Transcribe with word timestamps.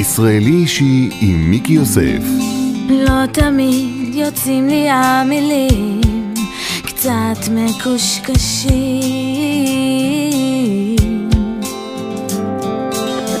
ישראלי 0.00 0.50
אישי 0.50 1.10
עם 1.20 1.50
מיקי 1.50 1.72
יוסף. 1.72 2.22
לא 2.88 3.26
תמיד 3.32 4.14
יוצאים 4.14 4.68
לי 4.68 4.88
המילים, 4.90 6.00
קצת 6.82 7.48
מקושקשים. 7.50 8.70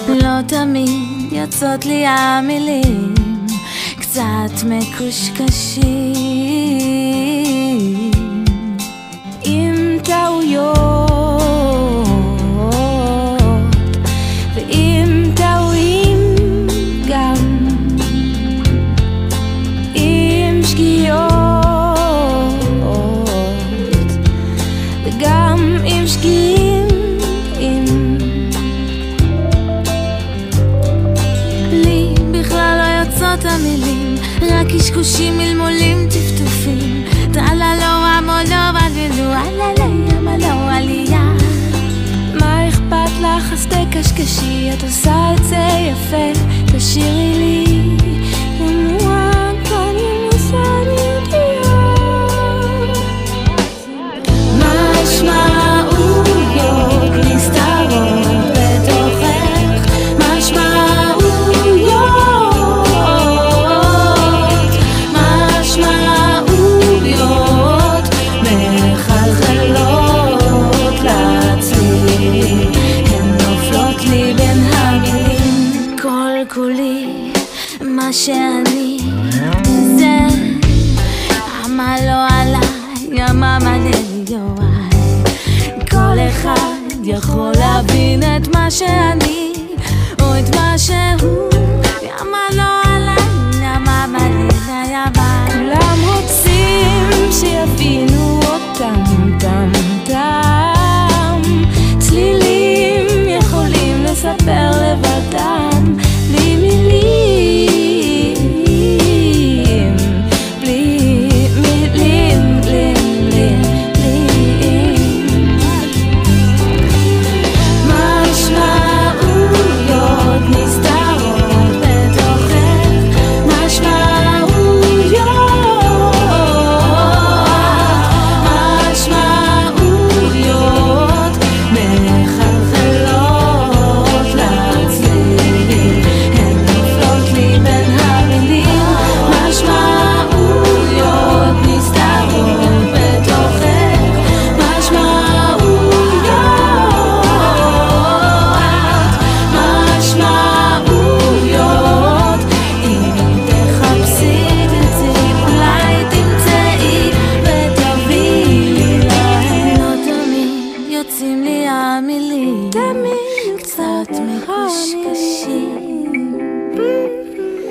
לא 0.08 0.42
תמיד 0.46 1.32
יוצאות 1.32 1.86
לי 1.86 2.06
המילים, 2.06 3.14
קצת 3.96 4.64
מקושקשים. 4.66 5.80
עם 9.44 9.98
טעויות 10.04 11.09
קשקושים 35.00 35.38
מלמולים 35.38 36.08
טפטופים. 36.08 37.04
טרללו 37.32 37.84
המולו 37.84 38.56
וללו 38.74 39.32
עללי 39.32 40.16
עמלו 40.16 40.68
עלייה. 40.70 41.32
מה 42.40 42.68
אכפת 42.68 43.20
לך? 43.20 43.52
אז 43.52 43.66
תקשקשי 43.66 44.70
את 44.72 44.82
עושה 44.82 45.34
את 45.34 45.44
זה 45.44 45.68
יפה. 45.90 46.40
תשאירי 46.76 47.34
לי 47.38 47.69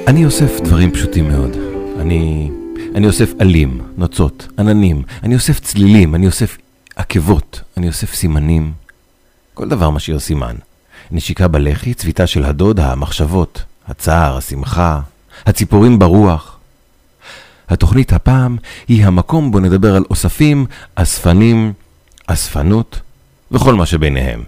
אני 0.10 0.26
אוסף 0.26 0.62
דברים 0.62 0.92
פשוטים 0.92 1.28
מאוד. 1.28 1.52
אני, 2.00 2.52
אני 2.96 3.08
אוסף 3.08 3.34
עלים, 3.40 3.82
נוצות, 3.98 4.48
עננים, 4.60 5.02
אני 5.24 5.36
אוסף 5.36 5.60
צלילים, 5.60 6.16
אני 6.16 6.28
אוסף 6.28 6.58
עקבות, 6.96 7.62
אני 7.78 7.88
אוסף 7.88 8.14
סימנים. 8.14 8.72
כל 9.54 9.70
דבר 9.70 9.90
משאיר 9.90 10.20
סימן. 10.20 10.56
נשיקה 11.12 11.48
בלחי, 11.48 11.94
צביטה 11.94 12.28
של 12.28 12.46
הדוד, 12.46 12.80
המחשבות, 12.80 13.64
הצער, 13.88 14.38
השמחה, 14.38 15.00
הציפורים 15.46 16.00
ברוח. 16.00 16.58
התוכנית 17.70 18.14
הפעם 18.14 18.58
היא 18.88 19.06
המקום 19.06 19.52
בו 19.52 19.60
נדבר 19.60 19.96
על 19.96 20.04
אוספים, 20.10 20.66
אספנים, 20.96 21.74
אספנות 22.28 23.00
וכל 23.52 23.76
מה 23.76 23.86
שביניהם. 23.86 24.44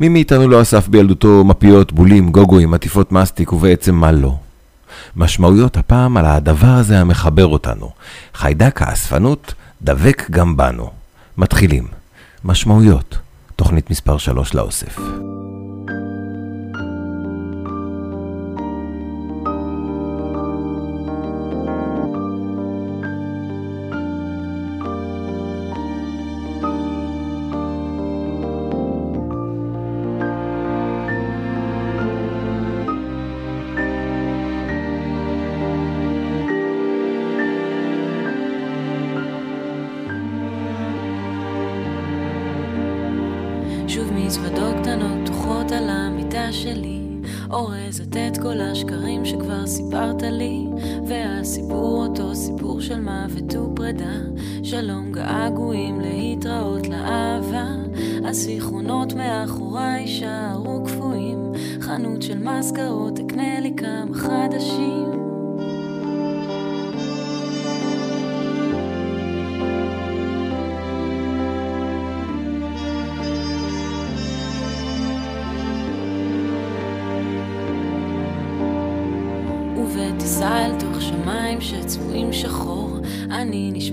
מי 0.00 0.08
מאיתנו 0.08 0.48
לא 0.48 0.62
אסף 0.62 0.88
בילדותו 0.88 1.44
מפיות, 1.44 1.92
בולים, 1.92 2.30
גוגויים, 2.30 2.74
עטיפות 2.74 3.12
מסטיק 3.12 3.52
ובעצם 3.52 3.94
מה 3.94 4.12
לא? 4.12 4.36
משמעויות 5.16 5.76
הפעם 5.76 6.16
על 6.16 6.26
הדבר 6.26 6.66
הזה 6.66 7.00
המחבר 7.00 7.46
אותנו. 7.46 7.90
חיידק 8.34 8.82
האספנות 8.82 9.54
דבק 9.82 10.26
גם 10.30 10.56
בנו. 10.56 10.90
מתחילים. 11.38 11.86
משמעויות. 12.44 13.18
תוכנית 13.56 13.90
מספר 13.90 14.18
3 14.18 14.54
לאוסף. 14.54 14.98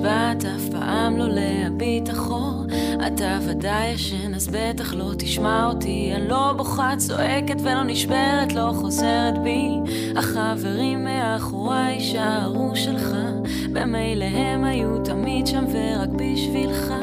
נשבעת 0.06 0.46
אף 0.46 0.69
פעם 0.72 1.18
לא 1.18 1.28
להביט 1.30 2.10
אחור 2.10 2.66
אתה 3.07 3.40
ודאי 3.48 3.88
ישן, 3.88 4.34
אז 4.34 4.50
בטח 4.52 4.94
לא 4.94 5.12
תשמע 5.18 5.68
אותי. 5.68 6.12
אני 6.16 6.28
לא 6.28 6.54
בוכה, 6.57 6.94
צועקת 6.98 7.56
ולא 7.62 7.84
נשברת, 7.84 8.54
לא 8.54 8.72
חוזרת 8.75 9.38
בי. 9.44 9.69
החברים 10.16 11.04
מאחוריי 11.04 11.94
יישארו 11.94 12.75
שלך, 12.75 13.16
במילא 13.74 14.25
הם 14.25 14.63
היו 14.63 15.00
תמיד 15.04 15.48
שם 15.48 15.66
ורק 15.72 16.10
בשבילך. 16.10 16.94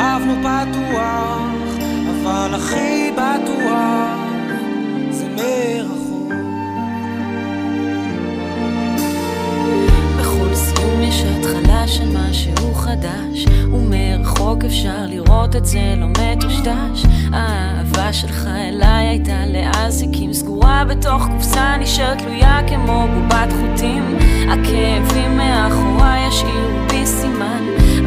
אהבנו 0.00 0.34
פתוח 0.42 1.40
אבל 2.10 2.54
הכי 2.54 3.12
בטוח 3.12 4.16
זה 5.10 5.26
מרחוק. 5.28 6.32
בכל 10.18 10.54
סיום 10.54 11.02
יש 11.02 11.24
התחלה 11.24 11.88
של 11.88 12.16
משהו 12.18 12.74
חדש 12.74 13.44
ומרחוק 13.72 14.64
אפשר 14.64 15.06
לראות 15.06 15.56
את 15.56 15.66
זה 15.66 15.94
לא 15.96 16.06
מטושטש. 16.06 17.06
האהבה 17.32 18.12
שלך 18.12 18.46
אליי 18.46 19.06
הייתה 19.08 19.46
לאזיקים 19.46 20.32
סגורה 20.32 20.84
בתוך 20.88 21.26
קופסה 21.32 21.76
נשארת 21.76 22.18
תלויה 22.18 22.58
כמו 22.68 23.06
בובת 23.14 23.52
חוטים. 23.52 24.18
הכאבים 24.48 25.36
מאחוריי 25.36 26.28
ישאירו 26.28 26.79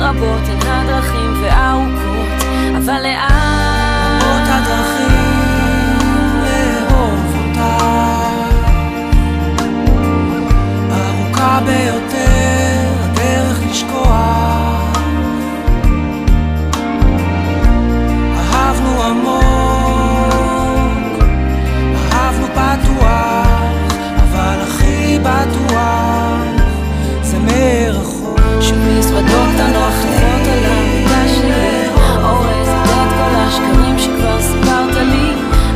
רבות 0.01 0.41
הן 0.47 0.57
הדרכים 0.67 1.43
וארוכות 1.43 2.43
אבל 2.77 3.01
לאן 3.03 4.19
רבות 4.21 4.47
הדרכים 4.47 5.43
לאהוב 6.43 7.35
אותה. 7.35 7.77
ארוכה 10.91 11.59
ביותר 11.65 12.22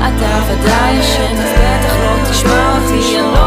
אתה 0.07 0.39
ודאי 0.47 0.93
ישן 0.93 1.37
אז 1.37 1.51
בטח 1.53 1.95
לא 1.95 2.29
תשמע 2.31 2.77
אותי 2.77 3.17
אני 3.17 3.33
לא 3.33 3.46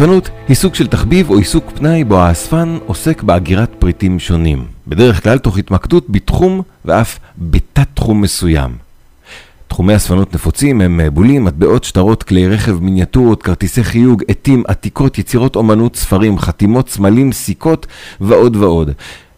אספנות 0.00 0.30
היא 0.48 0.56
סוג 0.56 0.74
של 0.74 0.86
תחביב 0.86 1.30
או 1.30 1.38
עיסוק 1.38 1.70
פנאי 1.74 2.04
בו 2.04 2.18
האספן 2.18 2.78
עוסק 2.86 3.22
באגירת 3.22 3.70
פריטים 3.78 4.18
שונים, 4.18 4.66
בדרך 4.86 5.22
כלל 5.22 5.38
תוך 5.38 5.58
התמקדות 5.58 6.10
בתחום 6.10 6.62
ואף 6.84 7.18
בתת-תחום 7.38 8.20
מסוים. 8.20 8.70
תחומי 9.68 9.96
אספנות 9.96 10.34
נפוצים 10.34 10.80
הם 10.80 11.00
בולים, 11.12 11.44
מטבעות, 11.44 11.84
שטרות, 11.84 12.22
כלי 12.22 12.48
רכב, 12.48 12.82
מיניאטורות, 12.82 13.42
כרטיסי 13.42 13.84
חיוג, 13.84 14.22
עטים, 14.28 14.62
עתיקות, 14.68 15.18
יצירות 15.18 15.56
אומנות, 15.56 15.96
ספרים, 15.96 16.38
חתימות, 16.38 16.88
סמלים, 16.88 17.32
סיכות 17.32 17.86
ועוד 18.20 18.56
ועוד. 18.56 18.90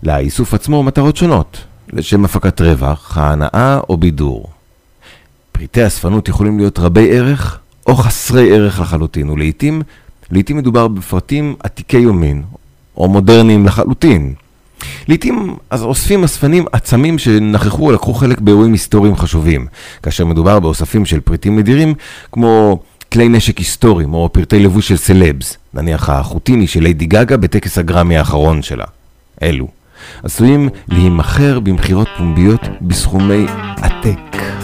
לאיסוף 0.02 0.54
עצמו 0.54 0.82
מטרות 0.82 1.16
שונות, 1.16 1.58
לשם 1.92 2.24
הפקת 2.24 2.60
רווח, 2.60 3.18
ההנאה 3.18 3.80
או 3.88 3.96
בידור. 3.96 4.50
פריטי 5.52 5.86
אספנות 5.86 6.28
יכולים 6.28 6.58
להיות 6.58 6.78
רבי 6.78 7.18
ערך 7.18 7.58
או 7.86 7.96
חסרי 7.96 8.54
ערך 8.54 8.80
לחלוטין, 8.80 9.30
ולעיתים, 9.30 9.82
לעיתים 10.32 10.56
מדובר 10.56 10.88
בפרטים 10.88 11.54
עתיקי 11.62 11.98
יומין 11.98 12.42
או 12.96 13.08
מודרניים 13.08 13.66
לחלוטין. 13.66 14.34
לעיתים 15.08 15.56
אז 15.70 15.82
אוספים 15.82 16.24
אספנים 16.24 16.64
עצמים 16.72 17.18
שנכחו 17.18 17.86
או 17.86 17.92
לקחו 17.92 18.14
חלק 18.14 18.40
באירועים 18.40 18.72
היסטוריים 18.72 19.16
חשובים, 19.16 19.66
כאשר 20.02 20.24
מדובר 20.24 20.60
באוספים 20.60 21.04
של 21.04 21.20
פריטים 21.20 21.58
נדירים 21.58 21.94
כמו 22.32 22.82
כלי 23.12 23.28
נשק 23.28 23.58
היסטוריים 23.58 24.14
או 24.14 24.28
פרטי 24.32 24.58
לבוש 24.58 24.88
של 24.88 24.96
סלבס, 24.96 25.56
נניח 25.74 26.08
החוטיני 26.08 26.66
של 26.66 26.82
ליידי 26.82 27.06
גגה 27.06 27.36
בטקס 27.36 27.78
הגרמי 27.78 28.16
האחרון 28.16 28.62
שלה. 28.62 28.84
אלו 29.42 29.68
עשויים 30.22 30.68
להימכר 30.88 31.60
במכירות 31.60 32.08
פומביות 32.18 32.60
בסכומי 32.80 33.46
עתק. 33.76 34.61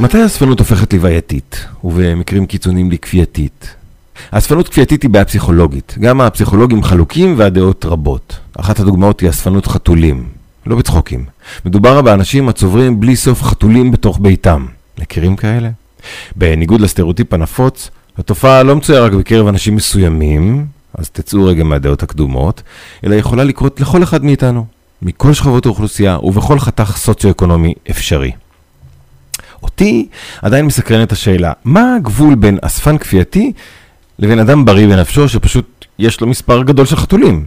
מתי 0.00 0.18
האספנות 0.18 0.58
הופכת 0.58 0.92
לבעייתית, 0.92 1.66
ובמקרים 1.84 2.46
קיצוניים 2.46 2.90
לכפייתית? 2.90 3.74
האספנות 4.32 4.68
כפייתית 4.68 5.02
היא 5.02 5.10
בעיה 5.10 5.24
פסיכולוגית. 5.24 5.94
גם 6.00 6.20
הפסיכולוגים 6.20 6.82
חלוקים 6.82 7.34
והדעות 7.36 7.84
רבות. 7.84 8.36
אחת 8.58 8.80
הדוגמאות 8.80 9.20
היא 9.20 9.30
אספנות 9.30 9.66
חתולים. 9.66 10.28
לא 10.66 10.76
בצחוקים. 10.76 11.24
מדובר 11.64 12.02
באנשים 12.02 12.48
הצוברים 12.48 13.00
בלי 13.00 13.16
סוף 13.16 13.42
חתולים 13.42 13.90
בתוך 13.90 14.18
ביתם. 14.22 14.66
מכירים 14.98 15.36
כאלה? 15.36 15.70
בניגוד 16.36 16.80
לסטריאוטיפ 16.80 17.32
הנפוץ, 17.32 17.90
התופעה 18.18 18.62
לא 18.62 18.76
מצויה 18.76 19.00
רק 19.00 19.12
בקרב 19.12 19.46
אנשים 19.46 19.76
מסוימים, 19.76 20.66
אז 20.94 21.10
תצאו 21.10 21.44
רגע 21.44 21.64
מהדעות 21.64 22.02
הקדומות, 22.02 22.62
אלא 23.04 23.14
יכולה 23.14 23.44
לקרות 23.44 23.80
לכל 23.80 24.02
אחד 24.02 24.24
מאיתנו, 24.24 24.66
מכל 25.02 25.34
שכבות 25.34 25.66
האוכלוסייה 25.66 26.18
ובכל 26.22 26.58
חתך 26.58 26.96
סוציו-אקונומי 26.96 27.74
אפשרי. 27.90 28.32
אותי 29.62 30.08
עדיין 30.42 30.66
מסקרנת 30.66 31.12
השאלה, 31.12 31.52
מה 31.64 31.96
הגבול 31.96 32.34
בין 32.34 32.58
אספן 32.62 32.98
כפייתי 32.98 33.52
לבין 34.18 34.38
אדם 34.38 34.64
בריא 34.64 34.86
בנפשו 34.86 35.28
שפשוט 35.28 35.84
יש 35.98 36.20
לו 36.20 36.26
מספר 36.26 36.62
גדול 36.62 36.86
של 36.86 36.96
חתולים? 36.96 37.44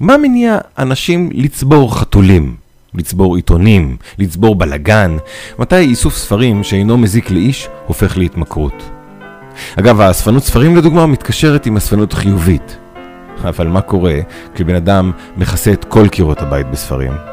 מה 0.00 0.16
מניע 0.16 0.58
אנשים 0.78 1.30
לצבור 1.32 1.98
חתולים? 1.98 2.56
לצבור 2.94 3.36
עיתונים, 3.36 3.96
לצבור 4.18 4.54
בלגן? 4.54 5.16
מתי 5.58 5.76
איסוף 5.76 6.16
ספרים 6.16 6.64
שאינו 6.64 6.98
מזיק 6.98 7.30
לאיש 7.30 7.68
הופך 7.86 8.18
להתמכרות? 8.18 8.90
אגב, 9.78 10.00
האספנות 10.00 10.42
ספרים 10.42 10.76
לדוגמה 10.76 11.06
מתקשרת 11.06 11.66
עם 11.66 11.76
אספנות 11.76 12.12
חיובית. 12.12 12.76
אבל 13.44 13.66
מה 13.66 13.80
קורה 13.80 14.14
כשבן 14.54 14.74
אדם 14.74 15.12
מכסה 15.36 15.72
את 15.72 15.84
כל 15.84 16.08
קירות 16.08 16.42
הבית 16.42 16.66
בספרים? 16.66 17.29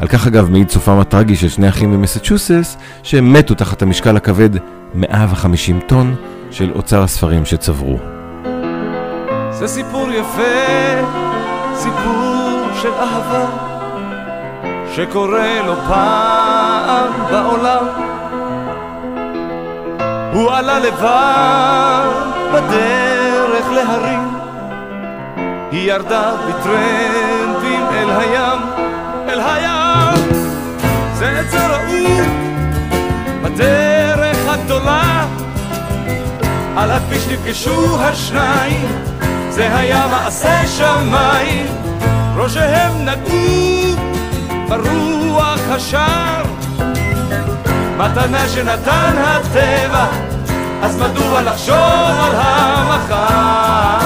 על 0.00 0.08
כך 0.08 0.26
אגב 0.26 0.50
מעיד 0.50 0.70
סופם 0.70 0.98
הטרגי 0.98 1.36
של 1.36 1.48
שני 1.48 1.68
אחים 1.68 1.90
ממסצ'וסס, 1.90 2.76
שהם 3.02 3.32
מתו 3.32 3.54
תחת 3.54 3.82
המשקל 3.82 4.16
הכבד 4.16 4.50
150 4.94 5.80
טון 5.86 6.14
של 6.50 6.72
אוצר 6.74 7.02
הספרים 7.02 7.44
שצברו. 7.44 7.98
זה 9.50 9.66
סיפור 9.66 10.08
יפה, 10.10 10.42
סיפור 11.74 12.68
של 12.82 12.92
אהבה, 12.92 13.46
שקורה 14.96 15.62
לא 15.66 15.74
פעם 15.88 17.12
בעולם. 17.30 17.84
הוא 20.32 20.50
עלה 20.50 20.78
לבד 20.78 22.08
בדרך 22.54 23.70
להרים, 23.70 24.28
היא 25.70 25.92
ירדה 25.92 26.32
בטרמפים 26.48 27.86
אל 27.92 28.10
הים, 28.10 28.77
אל 29.38 29.44
הים. 29.44 30.28
זה 31.14 31.40
עצר 31.40 31.72
רעום 31.72 32.28
בדרך 33.42 34.36
הגדולה, 34.48 35.26
על 36.76 36.90
הכביש 36.90 37.26
נפגשו 37.26 38.00
השניים, 38.00 38.88
זה 39.50 39.76
היה 39.76 40.06
מעשה 40.10 40.66
שמיים, 40.66 41.66
ראשיהם 42.36 42.92
נגעו 43.04 43.96
ברוח 44.68 45.60
השער, 45.70 46.42
מתנה 47.96 48.48
שנתן 48.48 49.14
הטבע, 49.18 50.06
אז 50.82 50.96
מדוע 50.96 51.42
לחשוב 51.42 51.76
על 52.20 52.32
המחר? 52.34 53.97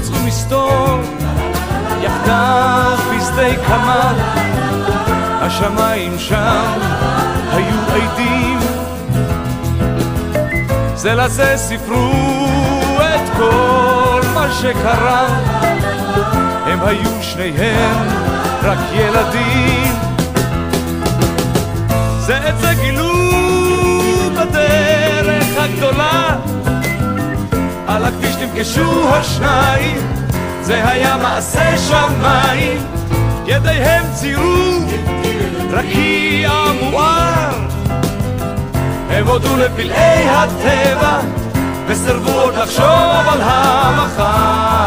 מצאו 0.00 0.26
מסתור 0.26 1.00
יחדיו 2.02 2.98
בשדה 3.16 3.66
קמל, 3.66 4.14
השמיים 5.40 6.18
שם 6.18 6.78
היו 7.52 7.76
עדים. 7.90 8.58
זה 10.94 11.14
לזה 11.14 11.56
סיפרו 11.56 12.12
את 12.98 13.36
כל 13.36 14.20
מה 14.34 14.52
שקרה. 14.60 15.26
הם 16.66 16.78
היו 16.82 17.22
שניהם 17.22 18.08
רק 18.62 18.78
ילדים. 18.92 19.94
זה 22.18 22.48
את 22.48 22.58
זה 22.58 22.74
גילו 22.80 23.12
בדרך 24.32 25.46
הגדולה 25.56 26.36
על 28.00 28.06
הכביש 28.06 28.36
נפגשו 28.36 29.14
השניים 29.14 30.00
זה 30.62 30.88
היה 30.88 31.16
מעשה 31.16 31.78
שמיים 31.78 32.86
ידיהם 33.46 34.04
ציירו 34.14 34.78
רקיע 35.70 36.50
מואר 36.82 37.68
הם 39.10 39.26
הודו 39.26 39.56
לפלאי 39.56 40.28
הטבע 40.28 41.20
וסירבו 41.86 42.30
עוד 42.30 42.54
לחשוב 42.54 42.84
על 43.32 43.40
המחר. 43.42 44.80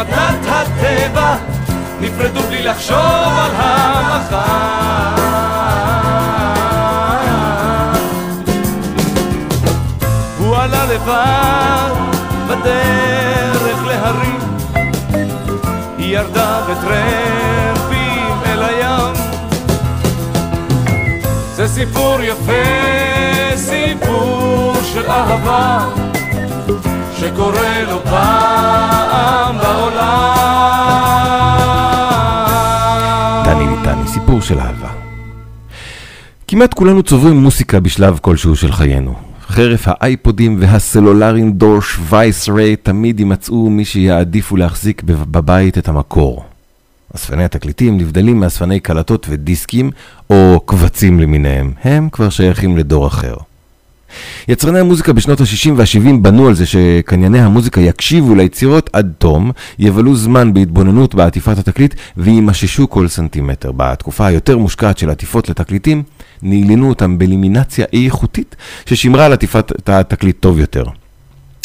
מתת 0.00 0.48
הטבע 0.48 1.36
נפרדו 2.00 2.40
בלי 2.40 2.62
לחשוב 2.62 2.96
על 2.98 3.50
המחר. 3.54 4.76
הוא 10.38 10.56
עלה 10.56 10.84
לבד 10.86 11.90
בדרך 12.48 13.84
להרים. 13.86 14.40
היא 15.98 16.16
ירדה 16.16 16.60
בטרמפים 16.68 18.38
אל 18.46 18.62
הים. 18.62 19.14
זה 21.54 21.68
סיפור 21.68 22.22
יפה, 22.22 22.52
סיפור 23.56 24.74
של 24.92 25.10
אהבה 25.10 25.78
שקורה 27.26 27.82
לא 27.82 28.00
פעם 28.04 29.58
בעולם 29.58 30.32
דני 33.44 33.66
ליטני, 33.76 34.08
סיפור 34.08 34.40
של 34.40 34.58
אהבה. 34.60 34.88
כמעט 36.48 36.74
כולנו 36.74 37.02
צוברים 37.02 37.36
מוסיקה 37.36 37.80
בשלב 37.80 38.18
כלשהו 38.22 38.56
של 38.56 38.72
חיינו. 38.72 39.14
חרף 39.48 39.82
האייפודים 39.86 40.56
והסלולרים 40.60 41.52
דורש 41.52 41.98
וייס 42.08 42.48
ריי 42.48 42.76
תמיד 42.76 43.20
יימצאו 43.20 43.70
מי 43.70 43.84
שיעדיפו 43.84 44.56
להחזיק 44.56 45.02
בב- 45.02 45.32
בבית 45.32 45.78
את 45.78 45.88
המקור. 45.88 46.44
אספני 47.16 47.44
התקליטים 47.44 47.98
נבדלים 47.98 48.40
מאספני 48.40 48.80
קלטות 48.80 49.26
ודיסקים 49.30 49.90
או 50.30 50.60
קבצים 50.66 51.20
למיניהם, 51.20 51.72
הם 51.84 52.08
כבר 52.12 52.30
שייכים 52.30 52.76
לדור 52.76 53.06
אחר. 53.06 53.34
יצרני 54.48 54.78
המוזיקה 54.78 55.12
בשנות 55.12 55.40
ה-60 55.40 55.70
וה-70 55.76 56.16
בנו 56.22 56.48
על 56.48 56.54
זה 56.54 56.66
שקנייני 56.66 57.40
המוזיקה 57.40 57.80
יקשיבו 57.80 58.34
ליצירות 58.34 58.90
עד 58.92 59.12
תום, 59.18 59.50
יבלו 59.78 60.16
זמן 60.16 60.54
בהתבוננות 60.54 61.14
בעטיפת 61.14 61.58
התקליט 61.58 61.94
וימששו 62.16 62.90
כל 62.90 63.08
סנטימטר. 63.08 63.72
בתקופה 63.76 64.26
היותר 64.26 64.58
מושקעת 64.58 64.98
של 64.98 65.10
עטיפות 65.10 65.48
לתקליטים, 65.48 66.02
נעלינו 66.42 66.88
אותם 66.88 67.18
בלימינציה 67.18 67.86
איכותית 67.92 68.56
ששימרה 68.86 69.26
על 69.26 69.32
עטיפת 69.32 69.88
התקליט 69.88 70.36
טוב 70.40 70.58
יותר. 70.58 70.84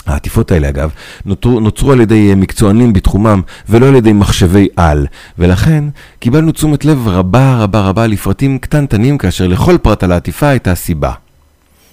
העטיפות 0.06 0.52
האלה 0.52 0.70
אגב, 0.70 0.92
נותרו, 1.26 1.60
נוצרו 1.60 1.92
על 1.92 2.02
ידי 2.02 2.30
אה, 2.30 2.36
מקצוענים 2.36 2.94
בתחומם 2.94 3.42
ולא 3.70 3.88
על 3.88 3.96
ידי 3.96 4.14
מחשבי 4.14 4.68
על, 4.76 5.08
ולכן 5.40 5.84
קיבלנו 6.20 6.52
תשומת 6.52 6.86
לב 6.86 7.08
רבה 7.08 7.56
רבה 7.60 7.82
רבה 7.82 8.08
לפרטים 8.08 8.60
קטנטנים 8.60 9.18
כאשר 9.18 9.48
לכל 9.48 9.78
פרט 9.78 10.04
על 10.04 10.12
העטיפה 10.12 10.48
הייתה 10.48 10.76
סיבה. 10.76 11.12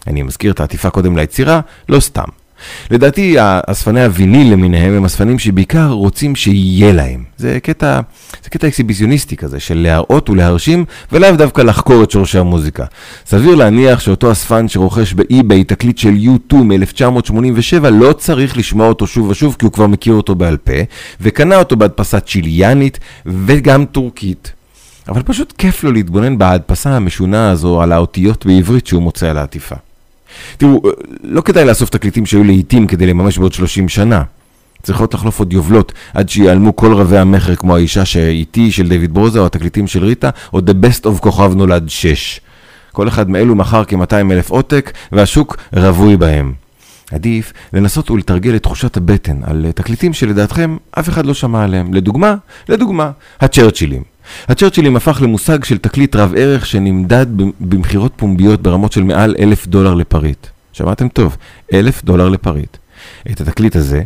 אני 0.09 0.23
מזכיר 0.23 0.53
את 0.53 0.61
העטיפה 0.61 0.91
קודם 0.91 1.17
ליצירה, 1.17 1.61
לא 1.89 2.01
סתם. 2.01 2.29
לדעתי, 2.91 3.37
אספני 3.67 4.05
הוויניל 4.05 4.53
למיניהם 4.53 4.93
הם 4.93 5.05
אספנים 5.05 5.39
שבעיקר 5.39 5.89
רוצים 5.89 6.37
שיהיה 6.37 6.93
להם. 6.93 7.25
זה 7.37 7.59
קטע, 7.63 8.01
זה 8.45 8.51
קטע 8.51 8.69
אקסיביציוניסטי 8.69 9.37
כזה, 9.37 9.61
של 9.61 9.79
להראות 9.79 10.31
ולהרשים, 10.31 10.85
ולאו 11.13 11.37
דווקא 11.37 11.63
לחקור 11.63 12.03
את 12.03 12.11
שורשי 12.11 12.39
המוזיקה. 12.39 12.85
סביר 13.27 13.55
להניח 13.55 14.01
שאותו 14.01 14.33
אספן 14.33 14.69
שרוכש 14.69 15.13
באי-ביי 15.13 15.65
תקליט 15.65 15.99
של 15.99 16.15
U2 16.15 16.55
מ-1987, 16.55 17.89
לא 17.91 18.13
צריך 18.13 18.57
לשמוע 18.57 18.89
אותו 18.89 19.07
שוב 19.07 19.29
ושוב, 19.29 19.57
כי 19.59 19.65
הוא 19.65 19.73
כבר 19.73 19.87
מכיר 19.87 20.15
אותו 20.15 20.35
בעל 20.35 20.57
פה, 20.57 20.73
וקנה 21.21 21.57
אותו 21.57 21.77
בהדפסה 21.77 22.21
צ'יליאנית 22.21 22.99
וגם 23.27 23.85
טורקית. 23.85 24.53
אבל 25.09 25.23
פשוט 25.23 25.53
כיף 25.59 25.85
לו 25.85 25.93
להתבונן 25.93 26.39
בהדפסה 26.39 26.97
המשונה 26.97 27.51
הזו 27.51 27.83
על 27.83 27.93
האותיות 27.93 28.47
בעברית 28.47 28.87
שהוא 28.87 29.03
מוצא 29.03 29.31
על 29.31 29.39
העטיפה. 29.39 29.75
תראו, 30.57 30.83
לא 31.23 31.41
כדאי 31.41 31.65
לאסוף 31.65 31.91
תקליטים 31.91 32.27
שהיו 32.27 32.45
לעיתים 32.45 32.87
כדי 32.87 33.07
לממש 33.07 33.39
בעוד 33.39 33.53
30 33.53 33.89
שנה. 33.89 34.23
צריכות 34.83 35.15
לחלוף 35.15 35.39
עוד 35.39 35.53
יובלות 35.53 35.93
עד 36.15 36.29
שיעלמו 36.29 36.77
כל 36.77 36.93
רבי 36.93 37.19
המכר 37.19 37.55
כמו 37.55 37.77
האישה 37.77 38.05
שאיתי 38.05 38.73
של 38.73 38.89
דיוויד 38.89 39.15
ברוזה 39.15 39.39
או 39.39 39.47
התקליטים 39.47 39.87
של 39.87 40.05
ריטה 40.05 40.31
או 40.53 40.59
The 40.59 40.85
Best 40.85 41.05
of 41.05 41.21
כוכב 41.21 41.53
נולד 41.55 41.89
6. 41.89 42.41
כל 42.93 43.09
אחד 43.09 43.31
מאלו 43.31 43.55
מכר 43.55 43.85
כ-200 43.85 44.33
אלף 44.33 44.51
עותק 44.51 44.93
והשוק 45.13 45.57
רווי 45.73 46.17
בהם. 46.17 46.53
עדיף 47.13 47.53
לנסות 47.73 48.11
ולתרגל 48.11 48.57
את 48.57 48.63
תחושת 48.63 48.97
הבטן 48.97 49.41
על 49.45 49.67
תקליטים 49.75 50.13
שלדעתכם 50.13 50.77
אף 50.99 51.09
אחד 51.09 51.27
לא 51.27 51.35
שמע 51.35 51.65
עליהם. 51.65 51.95
לדוגמה, 51.95 52.35
לדוגמה, 52.69 53.11
הצ'רצ'ילים. 53.41 54.18
הצ'רצ'ילים 54.49 54.97
הפך 54.97 55.19
למושג 55.23 55.65
של 55.65 55.79
תקליט 55.79 56.17
רב 56.17 56.33
ערך 56.37 56.67
שנמדד 56.67 57.27
במכירות 57.61 58.13
פומביות 58.17 58.63
ברמות 58.63 58.93
של 58.93 59.03
מעל 59.03 59.35
אלף 59.39 59.67
דולר 59.67 59.95
לפריט. 59.95 60.47
שמעתם 60.73 61.09
טוב, 61.09 61.37
אלף 61.73 62.05
דולר 62.05 62.29
לפריט. 62.29 62.77
את 63.31 63.41
התקליט 63.41 63.77
הזה 63.77 64.03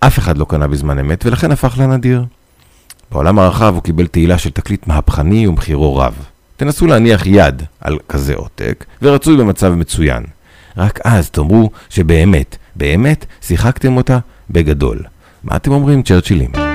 אף 0.00 0.18
אחד 0.18 0.38
לא 0.38 0.46
קנה 0.48 0.66
בזמן 0.66 0.98
אמת 0.98 1.26
ולכן 1.26 1.52
הפך 1.52 1.78
לנדיר. 1.78 2.24
בעולם 3.12 3.38
הרחב 3.38 3.74
הוא 3.74 3.82
קיבל 3.82 4.06
תהילה 4.06 4.38
של 4.38 4.50
תקליט 4.50 4.86
מהפכני 4.86 5.46
ומחירו 5.46 5.96
רב. 5.96 6.14
תנסו 6.56 6.86
להניח 6.86 7.26
יד 7.26 7.62
על 7.80 7.98
כזה 8.08 8.34
עותק 8.34 8.84
ורצוי 9.02 9.36
במצב 9.36 9.74
מצוין. 9.74 10.22
רק 10.76 11.00
אז 11.04 11.30
תאמרו 11.30 11.70
שבאמת, 11.90 12.56
באמת 12.76 13.26
שיחקתם 13.42 13.96
אותה 13.96 14.18
בגדול. 14.50 14.98
מה 15.44 15.56
אתם 15.56 15.72
אומרים, 15.72 16.02
צ'רצ'ילים? 16.02 16.67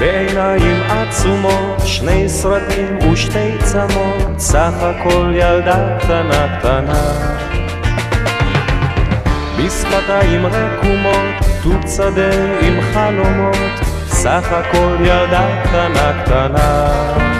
בעיניים 0.00 0.82
עצומות, 0.88 1.80
שני 1.84 2.28
סרטים 2.28 2.98
ושתי 3.12 3.58
צמות, 3.64 4.38
סך 4.38 4.72
הכל 4.80 5.32
ילדה 5.34 5.98
קטנה 5.98 6.58
קטנה. 6.58 7.02
בשפתיים 9.58 10.46
רקומות, 10.46 11.34
תות 11.62 11.88
שדה 11.96 12.30
עם 12.60 12.80
חלומות, 12.92 13.80
סך 14.06 14.52
הכל 14.52 14.96
ילדה 15.00 15.62
קטנה 15.64 16.22
קטנה. 16.24 17.39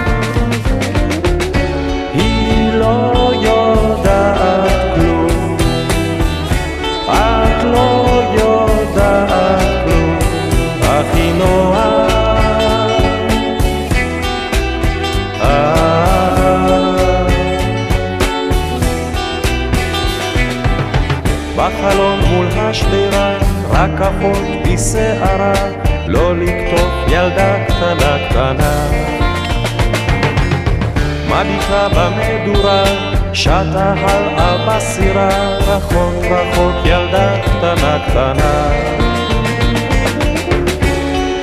מביטה 31.70 31.88
במדורה, 31.88 32.84
שטה 33.32 33.94
הלאה 33.96 34.66
בסירה, 34.66 35.28
רחוק 35.58 36.24
רחוק 36.30 36.74
ילדה 36.84 37.36
קטנה 37.44 37.98
קטנה. 38.06 38.70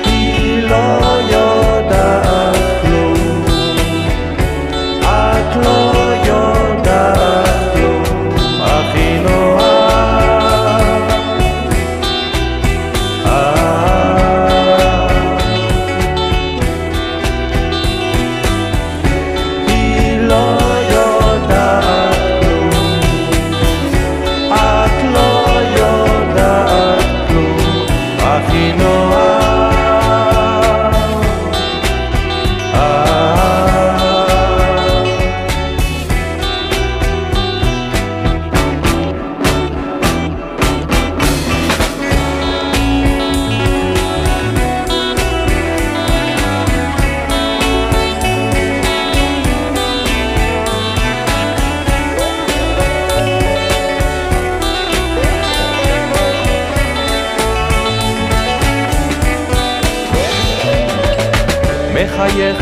היא 0.04 0.62
לא 0.62 0.98
יודעת 1.30 2.56
כלום, 2.82 3.44
את 5.00 5.56
לא 5.56 5.87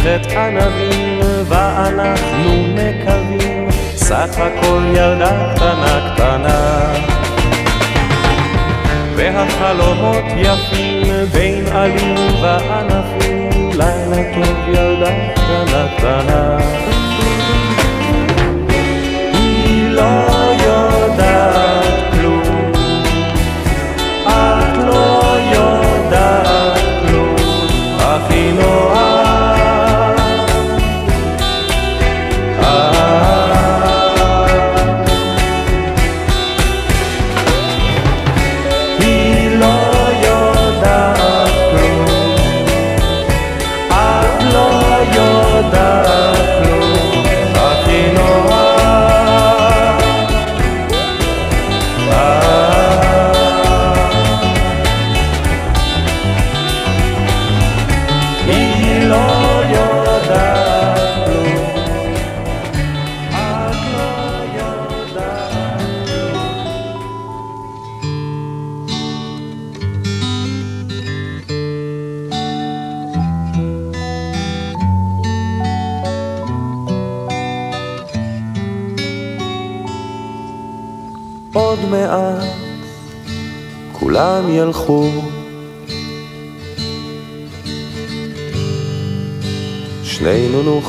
מחייכת 0.06 0.36
ענבים 0.36 1.20
ואנחנו 1.48 2.66
מקווים 2.74 3.68
סך 3.96 4.38
הכל 4.38 4.82
ילדה 4.94 5.52
קטנה 5.54 6.14
קטנה. 6.14 6.92
והחלומות 9.16 10.24
יפים 10.36 11.14
בין 11.32 11.66
עלים 11.72 12.34
וענפים 12.42 13.70
לילה 13.72 14.34
טוב 14.34 14.68
ילדה 14.68 15.10
קטנה 15.34 15.88
קטנה 15.96 16.75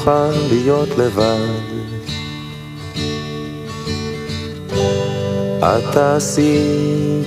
נוכל 0.07 0.39
להיות 0.49 0.89
לבד. 0.97 1.47
את 5.59 5.83
תעשי 5.93 7.21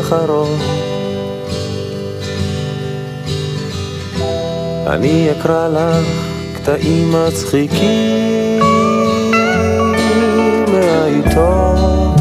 אחרון, 0.00 0.58
אני 4.86 5.28
אקרא 5.30 5.68
לך 5.68 6.06
קטעים 6.54 7.12
מצחיקים 7.12 8.60
מהעיתון. 10.72 12.14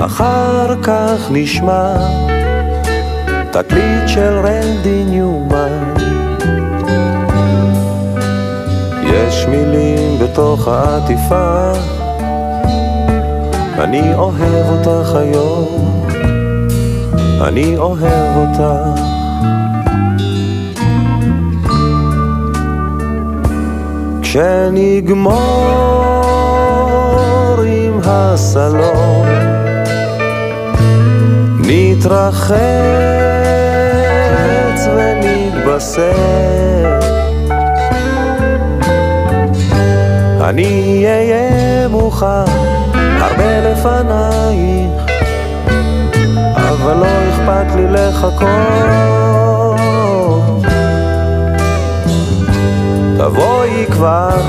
אחר 0.00 0.82
כך 0.82 1.30
נשמע 1.30 1.96
תקליט 3.52 4.08
של 4.08 4.40
רנדי 4.44 5.04
ניומן. 5.04 5.94
יש 9.02 9.46
מילים 9.46 10.18
בתוך 10.18 10.68
העטיפה, 10.68 11.72
אני 13.78 14.14
אוהב 14.14 14.66
אותך 14.68 15.14
היום, 15.14 16.04
אני 17.40 17.76
אוהב 17.76 18.36
אותך. 18.36 19.00
כשנגמור 24.22 25.42
עם 27.66 28.00
הסלון, 28.04 29.26
נתרחץ 31.58 33.21
ונתבשר. 35.82 36.98
אני 40.40 41.04
אהיה 41.06 41.88
מוכן 41.88 42.26
הרבה 43.20 43.60
לפנייך, 43.60 45.02
אבל 46.54 46.94
לא 46.94 47.06
אכפת 47.06 47.74
לי 47.76 47.86
לחכות. 47.88 48.48
תבואי 53.18 53.86
כבר 53.90 54.40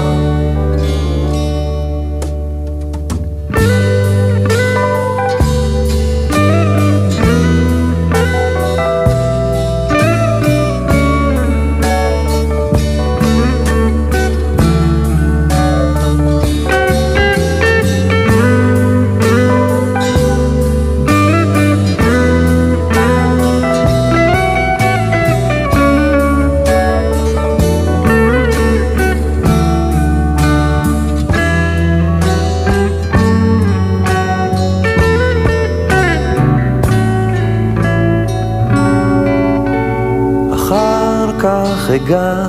כך 41.83 41.89
אגע, 41.89 42.47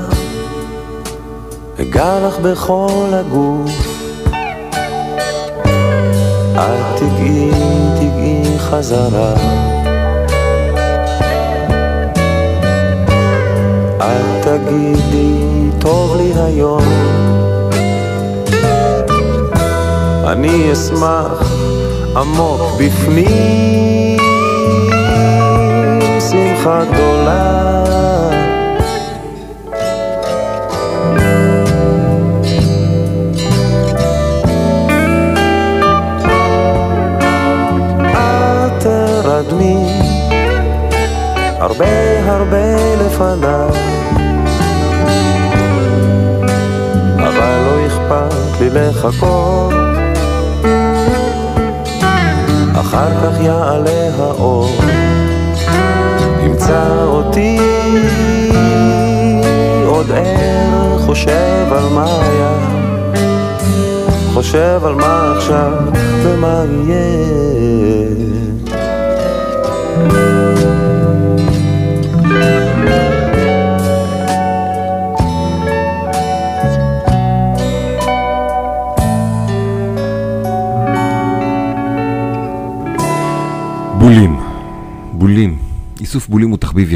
אגע 1.81 2.27
לך 2.27 2.39
בכל 2.39 3.13
הגוף. 3.13 3.71
את 6.55 6.97
תגעי, 6.97 7.51
תגעי 7.97 8.59
חזרה. 8.59 9.35
אל 14.01 14.43
תגידי, 14.43 15.71
טוב 15.79 16.17
לי 16.17 16.33
היום. 16.37 16.85
אני 20.27 20.73
אשמח 20.73 21.53
עמוק 22.17 22.61
בפנים, 22.79 24.19
שמחה 26.21 26.85
גדולה. 26.85 27.65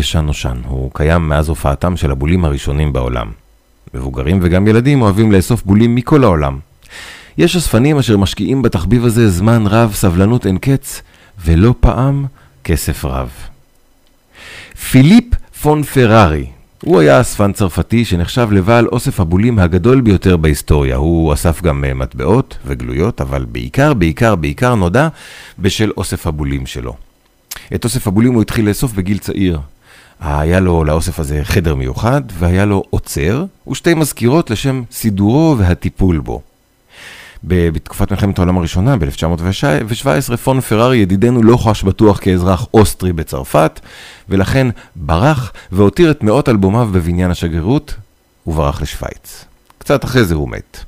ישן 0.09 0.27
נושן. 0.27 0.57
הוא 0.67 0.91
קיים 0.95 1.29
מאז 1.29 1.49
הופעתם 1.49 1.97
של 1.97 2.11
הבולים 2.11 2.45
הראשונים 2.45 2.93
בעולם. 2.93 3.31
מבוגרים 3.95 4.39
וגם 4.43 4.69
ילדים 4.69 5.03
אוהבים 5.03 5.33
לאסוף 5.33 5.63
בולים 5.63 5.95
מכל 5.95 6.25
העולם. 6.25 6.59
יש 7.39 7.57
אספנים 7.57 7.99
אשר 7.99 8.17
משקיעים 8.17 8.63
בתחביב 8.63 9.05
הזה 9.05 9.31
זמן 9.31 9.67
רב, 9.67 9.93
סבלנות 9.95 10.47
אין 10.47 10.59
קץ, 10.59 11.03
ולא 11.45 11.75
פעם 11.81 12.27
כסף 12.65 13.05
רב. 13.05 13.31
פיליפ 14.91 15.25
פון 15.63 15.83
פרארי, 15.83 16.47
הוא 16.83 17.01
היה 17.01 17.21
אספן 17.21 17.53
צרפתי 17.53 18.05
שנחשב 18.05 18.49
לבעל 18.53 18.87
אוסף 18.87 19.21
הבולים 19.21 19.59
הגדול 19.59 20.01
ביותר 20.01 20.37
בהיסטוריה. 20.37 20.97
הוא 20.97 21.33
אסף 21.33 21.63
גם 21.63 21.85
אה, 21.85 21.95
מטבעות 21.95 22.59
וגלויות, 22.67 23.21
אבל 23.21 23.45
בעיקר, 23.45 23.95
בעיקר, 23.95 24.35
בעיקר 24.35 24.75
נודע 24.75 25.09
בשל 25.59 25.91
אוסף 25.97 26.27
הבולים 26.27 26.67
שלו. 26.67 26.97
את 27.75 27.85
אוסף 27.85 28.07
הבולים 28.07 28.35
הוא 28.35 28.43
התחיל 28.43 28.69
לאסוף 28.69 28.93
בגיל 28.93 29.19
צעיר. 29.19 29.61
היה 30.21 30.61
לו 30.61 30.85
לאוסף 30.85 31.21
הזה 31.21 31.41
חדר 31.45 31.75
מיוחד, 31.75 32.23
והיה 32.39 32.65
לו 32.65 32.83
עוצר 32.91 33.45
ושתי 33.71 33.95
מזכירות 33.95 34.51
לשם 34.51 34.83
סידורו 34.91 35.55
והטיפול 35.59 36.19
בו. 36.19 36.41
בתקופת 37.45 38.11
מלחמת 38.11 38.39
העולם 38.39 38.59
הראשונה, 38.59 38.97
ב-1917, 38.97 40.37
פון 40.37 40.61
פרארי 40.61 40.97
ידידנו 40.97 41.43
לא 41.43 41.57
חש 41.57 41.83
בטוח 41.83 42.19
כאזרח 42.21 42.67
אוסטרי 42.75 43.13
בצרפת, 43.13 43.81
ולכן 44.29 44.67
ברח 44.97 45.53
והותיר 45.73 46.11
את 46.11 46.23
מאות 46.23 46.49
אלבומיו 46.49 46.89
בבניין 46.93 47.31
השגרירות, 47.31 47.95
וברח 48.47 48.83
לשוויץ. 48.83 49.45
קצת 49.79 50.05
אחרי 50.05 50.25
זה 50.25 50.35
הוא 50.35 50.49
מת. 50.49 50.85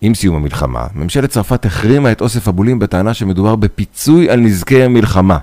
עם 0.00 0.14
סיום 0.14 0.36
המלחמה, 0.36 0.86
ממשלת 0.94 1.30
צרפת 1.30 1.66
החרימה 1.66 2.12
את 2.12 2.20
אוסף 2.20 2.48
הבולים 2.48 2.78
בטענה 2.78 3.14
שמדובר 3.14 3.56
בפיצוי 3.56 4.30
על 4.30 4.40
נזקי 4.40 4.82
המלחמה, 4.82 5.38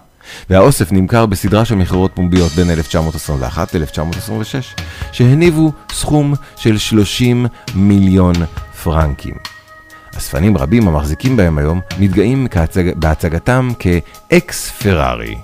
והאוסף 0.50 0.92
נמכר 0.92 1.26
בסדרה 1.26 1.66
של 1.66 1.76
מכירות 1.76 2.12
פומביות 2.14 2.52
בין 2.52 2.72
1921 2.72 3.76
ל-1926, 3.76 4.82
שהניבו 5.12 5.72
סכום 5.92 6.34
של 6.56 6.78
30 6.78 7.46
מיליון 7.76 8.34
פרנקים. 8.84 9.36
אספנים 10.18 10.58
רבים 10.58 10.88
המחזיקים 10.88 11.38
בהם 11.38 11.58
היום 11.58 11.82
מתגאים 12.00 12.48
כהצג... 12.48 12.94
בהצגתם 12.96 13.70
כאקס 13.80 14.72
פרארי. 14.72 15.38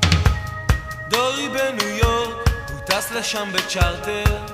דורי 1.10 1.50
בניו 1.50 1.90
יורק, 1.90 2.50
הוא 2.72 2.80
טס 2.80 3.12
לשם 3.12 3.48
בצ'רטר. 3.54 4.54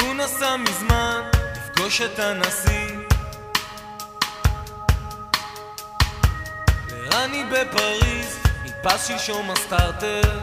הוא 0.00 0.14
נסע 0.14 0.56
מזמן 0.56 1.20
לפגוש 1.56 2.00
את 2.00 2.18
הנשיא 2.18 2.93
לרני 7.14 7.44
בפריז 7.44 8.38
נתפס 8.64 9.06
שלשום 9.08 9.50
הסטארטר. 9.50 10.40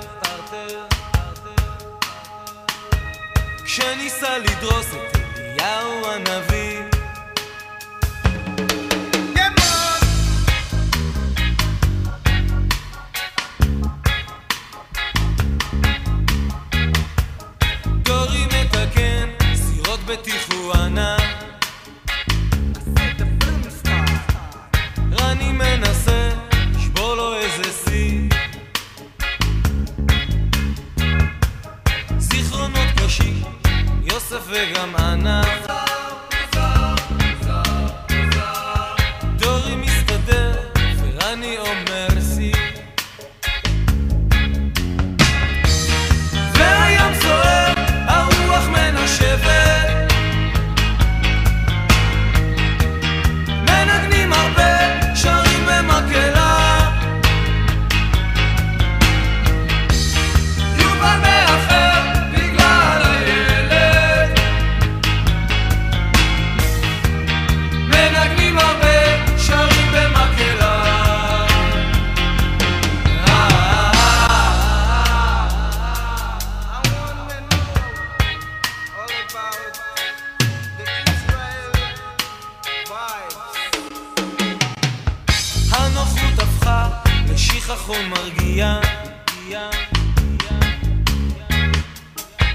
כשניסה 3.65 4.37
לדרוס 4.37 4.87
את 4.93 5.17
אליהו 5.37 6.05
הנביא. 6.05 6.81
דורי 18.03 18.45
בטיחואנה 20.05 21.20
וגם 34.51 34.95
אנה 34.95 35.70
לשיככון 87.71 88.09
מרגיע. 88.09 88.79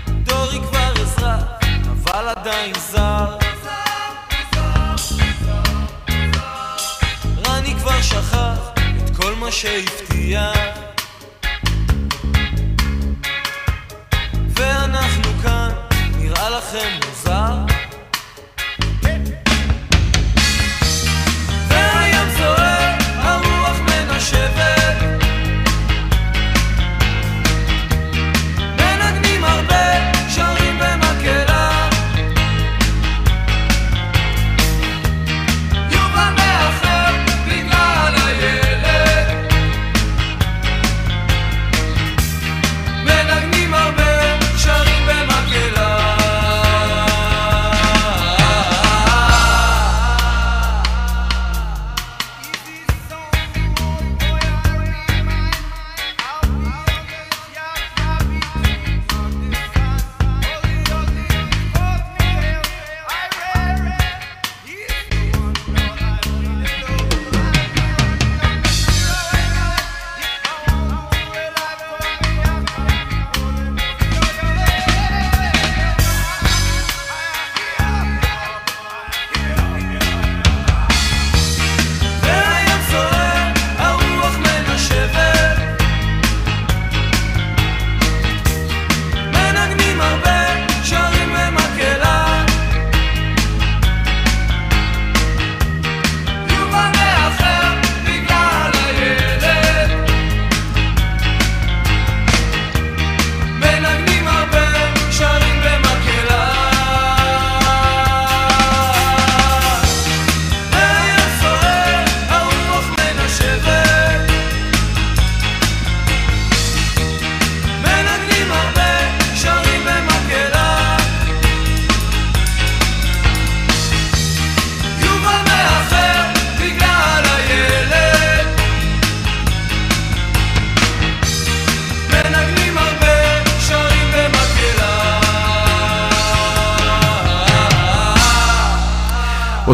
דורי 0.09 0.61
כבר 0.61 0.93
אזרח, 1.03 1.43
אבל 1.93 2.29
עדיין 2.29 2.75
זר. 2.75 3.37
רני 7.47 7.75
כבר 7.81 8.03
שכח 8.03 8.59
את 9.05 9.17
כל 9.17 9.35
מה 9.35 9.53
שהבטיח 9.53 10.57
ואנחנו 14.57 15.31
כאן, 15.43 15.71
נראה 16.17 16.51
לכם 16.51 16.99
מוזר? 17.09 17.76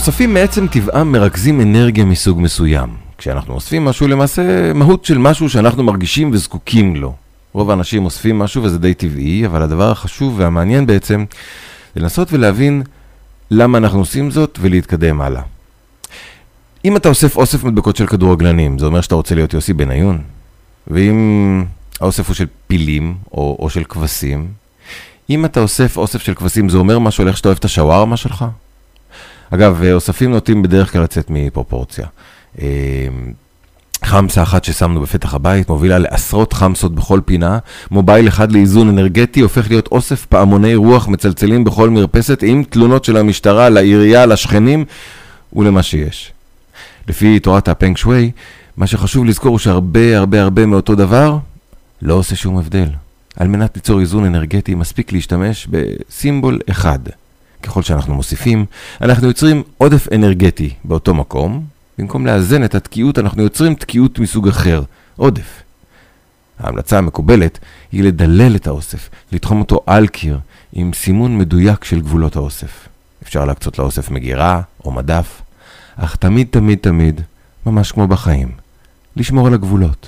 אוספים 0.03 0.35
מעצם 0.35 0.67
טבעם 0.67 1.13
מרכזים 1.13 1.61
אנרגיה 1.61 2.05
מסוג 2.05 2.41
מסוים. 2.41 2.97
כשאנחנו 3.19 3.55
אוספים 3.55 3.85
משהו, 3.85 4.09
למעשה 4.09 4.73
מהות 4.73 5.05
של 5.05 5.19
משהו 5.19 5.51
שאנחנו 5.51 5.83
מרגישים 5.83 6.31
וזקוקים 6.33 6.97
לו. 6.97 7.15
רוב 7.53 7.71
האנשים 7.71 8.05
אוספים 8.05 8.39
משהו 8.39 8.63
וזה 8.63 8.79
די 8.79 8.95
טבעי, 8.95 9.47
אבל 9.47 9.63
הדבר 9.63 9.91
החשוב 9.91 10.35
והמעניין 10.39 10.87
בעצם, 10.87 11.25
זה 11.95 12.01
לנסות 12.01 12.33
ולהבין 12.33 12.83
למה 13.51 13.79
אנחנו 13.79 13.99
עושים 13.99 14.31
זאת 14.31 14.59
ולהתקדם 14.63 15.21
הלאה. 15.21 15.43
אם 16.85 16.97
אתה 16.97 17.09
אוסף 17.09 17.37
אוסף 17.37 17.65
מדבקות 17.65 17.97
של 17.97 18.07
כדורגלנים, 18.07 18.79
זה 18.79 18.87
אומר 18.87 19.01
שאתה 19.01 19.15
רוצה 19.15 19.35
להיות 19.35 19.55
יוסי 19.55 19.73
בניון? 19.73 20.19
ואם 20.87 21.65
האוסף 22.01 22.29
הוא 22.29 22.35
של 22.35 22.47
פילים 22.67 23.15
או, 23.33 23.57
או 23.61 23.71
של 23.71 23.85
כבשים, 23.85 24.49
אם 25.31 25.45
אתה 25.45 25.61
אוסף 25.61 25.97
אוסף 25.97 26.23
של 26.23 26.35
כבשים, 26.35 26.69
זה 26.69 26.79
אומר 26.79 26.99
משהו 26.99 27.23
על 27.23 27.29
איך 27.29 27.37
שאתה 27.37 27.49
אוהב 27.49 27.59
את 27.59 27.65
השווארמה 27.65 28.17
שלך? 28.17 28.45
אגב, 29.55 29.83
אוספים 29.93 30.31
נוטים 30.31 30.63
בדרך 30.63 30.93
כלל 30.93 31.03
לצאת 31.03 31.27
מפרופורציה. 31.31 32.07
אה, 32.61 32.67
חמסה 34.05 34.43
אחת 34.43 34.65
ששמנו 34.65 35.01
בפתח 35.01 35.35
הבית 35.35 35.69
מובילה 35.69 35.99
לעשרות 35.99 36.53
חמסות 36.53 36.95
בכל 36.95 37.21
פינה, 37.25 37.59
מובייל 37.91 38.29
אחד 38.29 38.53
לאיזון 38.53 38.89
אנרגטי 38.89 39.41
הופך 39.41 39.71
להיות 39.71 39.89
אוסף 39.93 40.27
פעמוני 40.27 40.75
רוח 40.75 41.09
מצלצלים 41.09 41.65
בכל 41.65 41.91
מרפסת 41.91 42.43
עם 42.43 42.65
תלונות 42.71 43.05
של 43.05 43.17
המשטרה 43.17 43.69
לעירייה, 43.69 44.27
לשכנים 44.27 44.85
ולמה 45.53 45.83
שיש. 45.83 46.33
לפי 47.09 47.41
תורת 47.41 47.69
הפנק 47.69 47.97
שווי, 47.97 48.31
מה 48.77 48.87
שחשוב 48.87 49.25
לזכור 49.25 49.51
הוא 49.51 49.59
שהרבה 49.59 50.19
הרבה 50.19 50.43
הרבה 50.43 50.67
מאותו 50.67 50.95
דבר 50.95 51.39
לא 52.03 52.15
עושה 52.15 52.37
שום 52.37 52.59
הבדל. 52.59 52.89
על 53.37 53.49
מנת 53.49 53.77
ליצור 53.77 54.01
איזון 54.01 54.25
אנרגטי 54.25 54.75
מספיק 54.75 55.13
להשתמש 55.13 55.69
בסימבול 55.71 56.59
אחד, 56.71 56.99
ככל 57.63 57.83
שאנחנו 57.83 58.15
מוסיפים, 58.15 58.67
אנחנו 59.01 59.27
יוצרים 59.27 59.63
עודף 59.79 60.09
אנרגטי 60.15 60.71
באותו 60.85 61.15
מקום, 61.15 61.65
במקום 61.99 62.27
לאזן 62.27 62.65
את 62.65 62.75
התקיעות, 62.75 63.19
אנחנו 63.19 63.43
יוצרים 63.43 63.75
תקיעות 63.75 64.19
מסוג 64.19 64.49
אחר, 64.49 64.83
עודף. 65.17 65.63
ההמלצה 66.59 66.99
המקובלת 66.99 67.59
היא 67.93 68.03
לדלל 68.05 68.57
את 68.57 68.67
האוסף, 68.67 69.09
לתחום 69.33 69.61
אותו 69.61 69.81
על 69.87 70.07
קיר, 70.09 70.39
עם 70.73 70.93
סימון 70.95 71.39
מדויק 71.39 71.85
של 71.85 72.01
גבולות 72.01 72.37
האוסף. 72.37 72.89
אפשר 73.23 73.45
להקצות 73.45 73.79
לאוסף 73.79 74.11
מגירה 74.11 74.63
או 74.85 74.93
מדף, 74.93 75.43
אך 75.97 76.17
תמיד 76.17 76.47
תמיד 76.51 76.79
תמיד, 76.79 77.21
ממש 77.67 77.93
כמו 77.93 78.09
בחיים, 78.09 78.49
לשמור 79.17 79.47
על 79.47 79.55
הגבולות. 79.55 80.07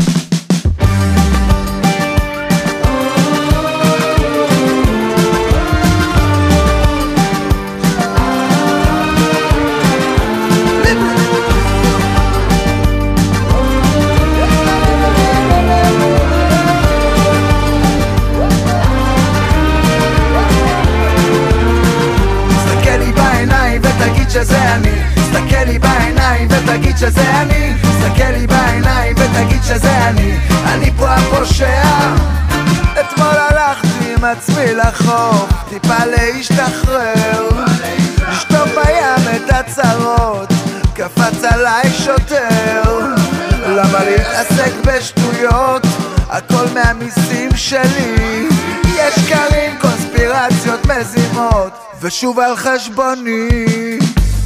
שלי. 47.75 48.49
יש 48.97 49.15
שקרים, 49.15 49.79
קונספירציות 49.81 50.87
מזימות 50.87 51.73
ושוב 52.01 52.41
על 52.41 52.57
חשבוני. 52.57 53.49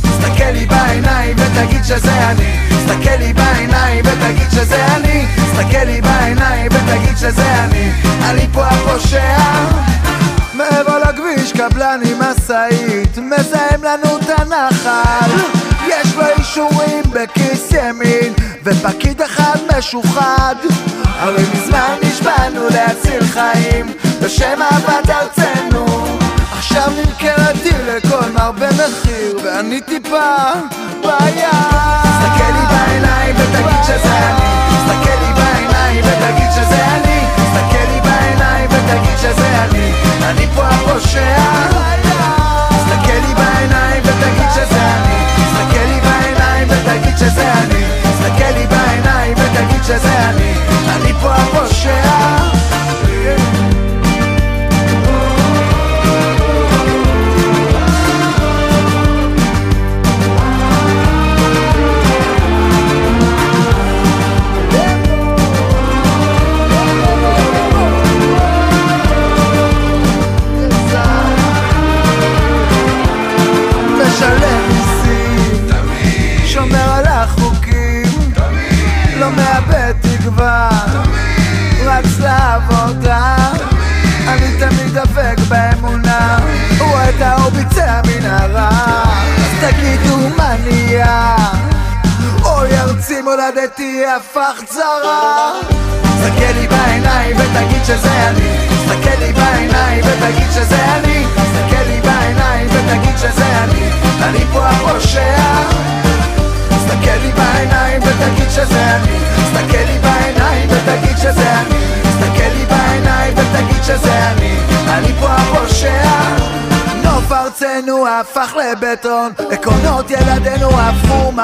תסתכל 0.02 0.50
לי 0.52 0.66
בעיניים 0.66 1.36
ותגיד 1.38 1.84
שזה 1.84 2.30
אני. 2.30 2.56
תסתכל 2.68 3.16
לי 3.18 3.32
בעיניים 3.32 4.04
ותגיד 4.04 4.50
שזה 4.50 4.86
אני. 4.86 5.26
תסתכל 5.36 5.84
לי 5.84 6.00
בעיניים 6.00 6.72
ותגיד 6.72 7.16
שזה 7.16 7.64
אני. 7.64 7.92
אני 8.22 8.46
פה 8.52 8.66
הפושע. 8.66 9.38
מעבר 10.54 10.98
לכביש 10.98 11.52
קבלן 11.52 12.00
עם 12.04 12.18
משאית. 12.18 13.18
מזהם 13.18 13.84
לנו 13.84 14.18
את 14.18 14.40
הנחל. 14.40 15.30
יש 15.88 16.14
לו 16.14 16.24
אישורים 16.38 17.02
בכיס 17.12 17.72
ימין 17.72 18.32
ופקיד 18.70 19.22
אחד 19.22 19.56
משוחד. 19.78 20.54
הרי 21.04 21.42
מזמן 21.54 21.94
נשבענו 22.02 22.68
להציל 22.68 23.24
חיים 23.26 23.86
בשם 24.22 24.62
אהבת 24.62 25.10
ארצנו. 25.10 25.86
עכשיו 26.52 26.90
נמכרתי 26.90 27.70
לכל 27.86 28.30
מרבה 28.34 28.66
מחיר 28.68 29.38
ואני 29.44 29.80
טיפה 29.80 30.34
בעיה. 31.02 31.50
תסתכל 32.02 32.52
לי 32.52 32.66
בעיניים 32.70 33.36
ותגיד 33.38 33.82
שזה 33.84 34.18
אני. 34.28 34.48
תסתכל 34.70 35.18
לי 35.24 35.32
בעיניים 35.34 36.04
ותגיד 36.04 36.50
שזה 36.50 36.86
אני. 36.86 37.20
תסתכל 37.36 37.92
לי 37.92 38.00
בעיניים 38.00 38.70
ותגיד 38.70 39.18
שזה 39.18 39.64
אני. 39.64 39.92
אני 40.22 40.46
פה 40.54 40.62
הפושע. 40.62 41.38
תסתכל 42.68 43.26
לי 43.26 43.34
בעיניים 43.34 44.02
ותגיד 44.04 44.50
שזה 44.54 44.80
אני. 44.80 45.24
תסתכל 45.36 45.84
לי 45.84 46.00
בעיניים 46.00 46.68
ותגיד 46.70 47.16
שזה 47.18 47.52
אני 47.52 47.87
תסתכל 48.28 48.58
לי 48.58 48.66
בעיניים 48.66 49.34
ותגיד 49.36 49.84
שזה 49.84 50.28
אני. 50.28 50.54
אני 50.96 51.12
פה 51.20 51.34
הפושע 51.34 52.37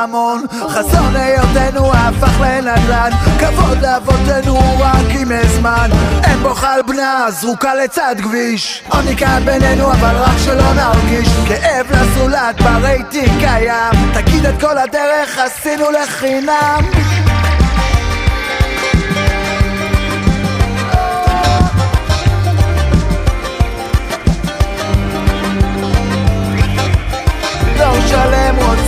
הפכו 0.04 0.08
ממון 0.08 0.46
חזון 0.68 1.16
היותנו 1.16 1.92
הפך 1.92 2.40
לנדל"ן 2.40 3.10
כבוד 3.38 3.78
לאבותינו 3.82 4.58
רק 4.78 5.06
עם 5.20 5.28
הזמן. 5.32 5.90
אין 6.24 6.38
בו 6.38 6.54
חל 6.54 6.80
בנה 6.86 7.26
זרוקה 7.30 7.74
לצד 7.74 8.14
כביש. 8.22 8.82
עוני 8.88 9.16
כאן 9.16 9.42
בינינו 9.44 9.92
אבל 9.92 10.16
רק 10.16 10.38
שלא 10.44 10.72
נרגיש. 10.72 11.28
כאב 11.48 11.86
לזולת 11.90 12.60
ברייטינג 12.62 13.40
קיים. 13.40 14.12
תגיד 14.14 14.46
את 14.46 14.60
כל 14.60 14.78
הדרך 14.78 15.38
עשינו 15.38 15.90
לחינם 15.90 17.03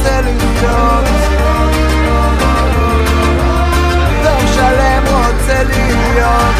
רוצה 0.07 0.20
לחיות 0.20 1.04
דור 4.22 4.46
שלם 4.54 5.02
רוצה 5.07 5.62
להיות. 5.62 6.54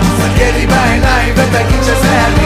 תסתכל 0.00 0.58
לי 0.58 0.66
בעיניים 0.66 1.34
ותגיד 1.36 1.82
שזה 1.82 2.26
אני 2.26 2.39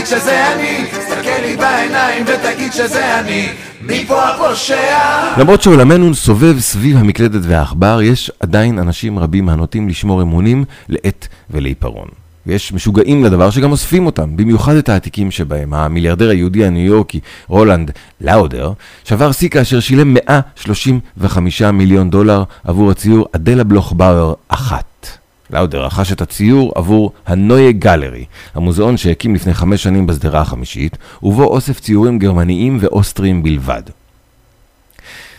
ותגיד 0.00 0.18
שזה 0.18 0.52
אני 0.54 0.86
תסתכל 0.90 1.42
לי 1.42 1.56
בעיניים 1.56 2.24
ותגיד 2.26 2.72
שזה 2.72 3.20
אני 3.20 3.48
מי 3.82 4.04
פה 4.06 4.22
הפושע? 4.24 5.38
למרות 5.38 5.62
שעולמנו 5.62 6.14
סובב 6.14 6.58
סביב 6.58 6.96
המקלדת 6.96 7.40
והעכבר, 7.44 8.02
יש 8.02 8.30
עדיין 8.40 8.78
אנשים 8.78 9.18
רבים 9.18 9.48
הנוטים 9.48 9.88
לשמור 9.88 10.22
אמונים 10.22 10.64
לעת 10.88 11.28
ולעיפרון. 11.50 12.08
ויש 12.46 12.72
משוגעים 12.72 13.24
לדבר 13.24 13.50
שגם 13.50 13.70
אוספים 13.70 14.06
אותם, 14.06 14.36
במיוחד 14.36 14.74
את 14.74 14.88
העתיקים 14.88 15.30
שבהם. 15.30 15.74
המיליארדר 15.74 16.30
היהודי 16.30 16.66
הניו 16.66 16.86
יורקי 16.86 17.20
רולנד 17.48 17.90
לאודר 18.20 18.72
שבר 19.04 19.32
שיא 19.32 19.48
כאשר 19.48 19.80
שילם 19.80 20.14
135 20.14 21.62
מיליון 21.62 22.10
דולר 22.10 22.44
עבור 22.64 22.90
הציור 22.90 23.26
אדלה 23.32 23.64
בלוכבאואר 23.64 24.34
אחת. 24.48 24.89
לאודר 25.52 25.84
רכש 25.84 26.12
את 26.12 26.20
הציור 26.20 26.72
עבור 26.74 27.12
הנויה 27.26 27.72
גלרי, 27.72 28.24
המוזיאון 28.54 28.96
שהקים 28.96 29.34
לפני 29.34 29.54
חמש 29.54 29.82
שנים 29.82 30.06
בשדרה 30.06 30.40
החמישית, 30.40 30.98
ובו 31.22 31.44
אוסף 31.44 31.80
ציורים 31.80 32.18
גרמניים 32.18 32.78
ואוסטריים 32.80 33.42
בלבד. 33.42 33.82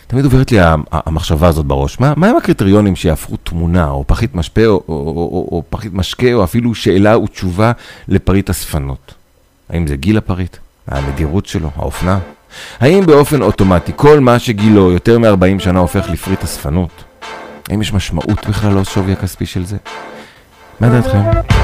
תמיד 0.06 0.24
עוברת 0.24 0.52
לי 0.52 0.58
המחשבה 0.92 1.48
הזאת 1.48 1.66
בראש. 1.66 2.00
מה, 2.00 2.12
מה 2.16 2.28
הם 2.28 2.36
הקריטריונים 2.36 2.96
שיהפכו 2.96 3.36
תמונה, 3.36 3.90
או 3.90 4.04
פחית 4.06 4.34
משפה, 4.34 4.66
או, 4.66 4.82
או, 4.88 4.94
או, 4.94 4.96
או, 5.16 5.48
או 5.52 5.62
פחית 5.70 5.94
משקה, 5.94 6.32
או 6.32 6.44
אפילו 6.44 6.74
שאלה 6.74 7.18
ותשובה 7.18 7.72
לפריט 8.08 8.50
אספנות? 8.50 9.14
האם 9.70 9.86
זה 9.86 9.96
גיל 9.96 10.18
הפריט? 10.18 10.56
הנדירות 10.86 11.46
שלו? 11.46 11.70
האופנה? 11.76 12.18
האם 12.80 13.06
באופן 13.06 13.42
אוטומטי 13.42 13.92
כל 13.96 14.20
מה 14.20 14.38
שגילו 14.38 14.90
יותר 14.90 15.18
מ-40 15.18 15.58
שנה 15.58 15.78
הופך 15.78 16.10
לפריט 16.10 16.44
אספנות? 16.44 17.04
האם 17.72 17.82
יש 17.82 17.92
משמעות 17.92 18.46
בכלל 18.48 18.80
לשווי 18.80 19.12
הכספי 19.12 19.46
של 19.46 19.64
זה? 19.64 19.76
מה 20.80 20.88
דעתכם? 20.88 21.61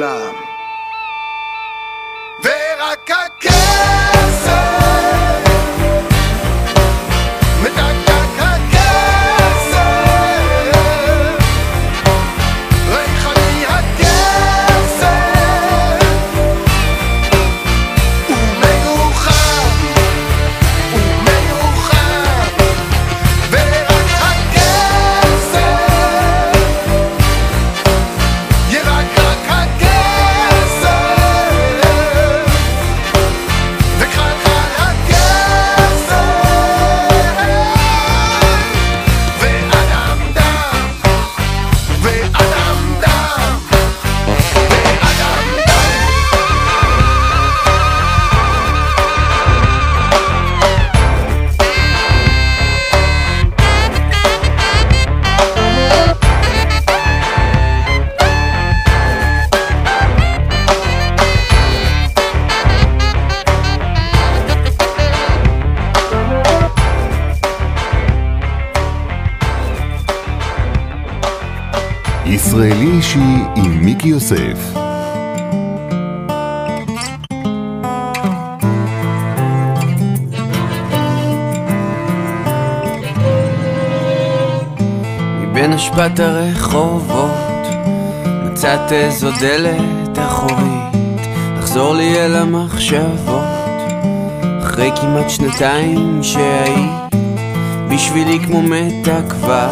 Love. 0.00 0.49
מצאת 88.90 89.04
איזו 89.04 89.30
דלת 89.40 90.18
אחורית. 90.18 91.16
לחזור 91.58 91.94
לי 91.94 92.18
אל 92.18 92.36
המחשבות. 92.36 93.40
אחרי 94.62 94.90
כמעט 95.00 95.30
שנתיים 95.30 96.20
שהיית 96.22 97.14
בשבילי 97.90 98.38
כמו 98.46 98.62
מתה 98.62 99.18
כבר 99.28 99.70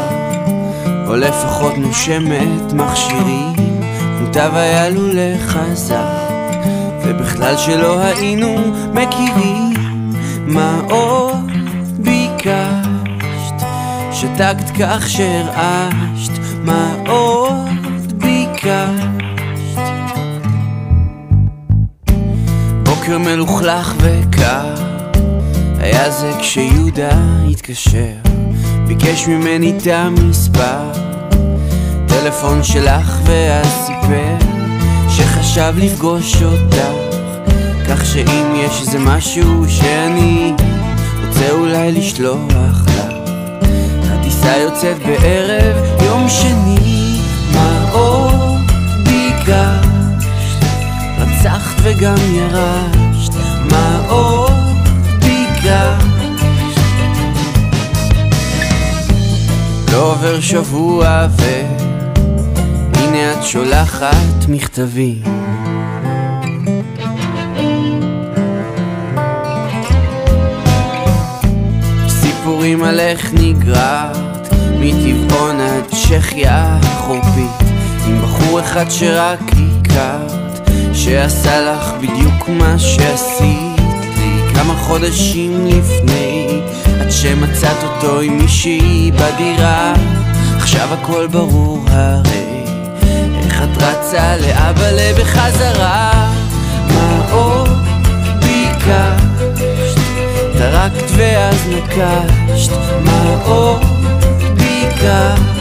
או 1.06 1.16
לפחות 1.16 1.78
נושמת 1.78 2.72
מכשירים. 2.72 3.52
מוטב 4.20 4.50
היה 4.54 4.88
לו 4.88 5.02
לחזק 5.12 6.28
ובכלל 7.04 7.56
שלא 7.56 8.00
היינו 8.00 8.56
מכירים. 8.94 9.74
מה 10.46 10.80
עוד 10.90 11.50
ביקשת? 11.98 13.66
שתקת 14.12 14.70
כך 14.80 15.08
שהרעשת, 15.08 16.17
בוקר 23.08 23.18
מלוכלך 23.18 23.94
וקר, 23.98 24.74
היה 25.78 26.10
זה 26.10 26.32
כשיהודה 26.40 27.10
התקשר, 27.50 28.14
ביקש 28.86 29.26
ממני 29.28 29.74
את 29.76 29.86
המספר, 29.86 30.92
טלפון 32.08 32.62
שלך 32.62 33.18
ואז 33.24 33.66
סיפר 33.86 34.36
שחשב 35.08 35.74
לפגוש 35.76 36.42
אותך, 36.42 37.16
כך 37.88 38.06
שאם 38.06 38.54
יש 38.54 38.80
איזה 38.80 38.98
משהו 38.98 39.64
שאני 39.68 40.52
רוצה 41.26 41.50
אולי 41.50 41.92
לשלוח 41.92 42.84
לך, 42.86 43.02
הטיסה 44.04 44.56
יוצאת 44.56 44.98
בערב 44.98 46.02
יום 46.02 46.28
שני, 46.28 47.20
מה 47.52 47.90
עוד 47.92 48.60
ביקשת? 49.04 49.88
רצחת 51.18 51.76
וגם 51.82 52.16
ירשת, 52.34 52.97
לא 59.98 60.12
עובר 60.12 60.40
שבוע 60.40 61.26
ו... 61.30 61.42
הנה 62.94 63.32
את 63.32 63.44
שולחת 63.44 64.48
מכתבים. 64.48 65.22
סיפורים 72.08 72.84
על 72.84 73.00
איך 73.00 73.30
נגרעת 73.34 74.52
מטבעון 74.80 75.60
עד 75.60 75.84
צ'כיה 75.90 76.78
החורפית 76.82 77.68
עם 78.06 78.22
בחור 78.22 78.60
אחד 78.60 78.90
שרק 78.90 79.40
הכרת 79.40 80.70
שעשה 80.92 81.60
לך 81.60 81.92
בדיוק 82.00 82.48
מה 82.48 82.78
שעשית 82.78 83.67
כמה 84.68 84.76
חודשים 84.76 85.66
לפני 85.66 86.60
עד 87.00 87.10
שמצאת 87.10 87.76
אותו 87.82 88.20
עם 88.20 88.38
מישהי 88.38 89.10
בדירה 89.10 89.94
עכשיו 90.56 90.94
הכל 90.94 91.26
ברור 91.26 91.84
הרי 91.88 92.64
את 93.48 93.82
רצה 93.82 94.36
לאבאלה 94.36 95.12
בחזרה 95.20 96.32
מה 96.88 97.26
עוד 97.30 97.68
ביקשת? 98.38 100.00
טרקת 100.58 101.10
ואז 101.16 101.56
נקשת 101.68 102.72
מה 103.04 103.36
עוד 103.44 103.80
ביקשת? 104.54 105.57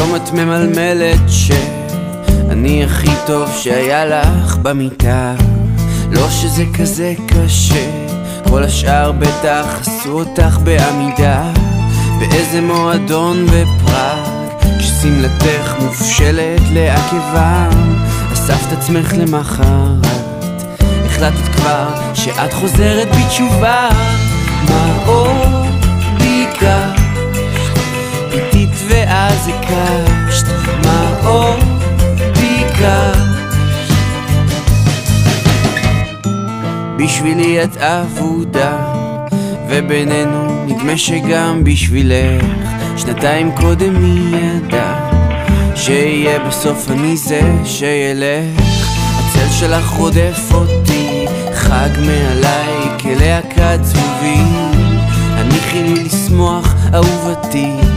פתאום 0.00 0.16
את 0.16 0.32
ממלמלת 0.32 1.20
ש... 1.28 1.50
אני 2.50 2.84
הכי 2.84 3.10
טוב 3.26 3.50
שהיה 3.56 4.04
לך 4.06 4.56
במיטה. 4.56 5.34
לא 6.10 6.30
שזה 6.30 6.64
כזה 6.78 7.14
קשה 7.26 7.90
כל 8.48 8.62
השאר 8.62 9.12
בטח 9.12 9.66
עשו 9.80 10.20
אותך 10.20 10.58
בעמידה. 10.64 11.42
באיזה 12.18 12.60
מועדון 12.60 13.46
בפראג 13.46 14.48
כששמלתך 14.78 15.74
מופשלת 15.80 16.62
לעקבם 16.72 17.96
אספת 18.32 18.72
עצמך 18.72 19.14
למחרת. 19.18 20.06
החלטת 21.06 21.48
כבר 21.56 21.88
שאת 22.14 22.52
חוזרת 22.52 23.08
בתשובה. 23.08 23.88
מה 24.68 24.98
עוד 25.06 25.19
הקשת 29.48 30.46
מה 30.84 31.20
עוד 31.24 31.80
בשבילי 37.10 37.64
את 37.64 37.76
אבודה, 37.76 38.76
ובינינו 39.68 40.64
נדמה 40.66 40.98
שגם 40.98 41.64
בשבילך. 41.64 42.44
שנתיים 42.96 43.50
קודם 43.56 44.02
מי 44.02 44.36
ידע 44.36 44.94
שיהיה 45.74 46.38
בסוף 46.38 46.90
אני 46.90 47.16
זה 47.16 47.40
שילך. 47.64 48.60
הצל 49.18 49.48
שלך 49.60 49.90
רודף 49.90 50.52
אותי, 50.54 51.26
חג 51.54 51.90
מעליי 52.06 52.98
כלהקת 53.00 53.78
זבובים 53.82 54.70
הניחי 55.34 55.82
לי 55.82 56.04
לשמוח 56.04 56.74
אהובתי 56.94 57.89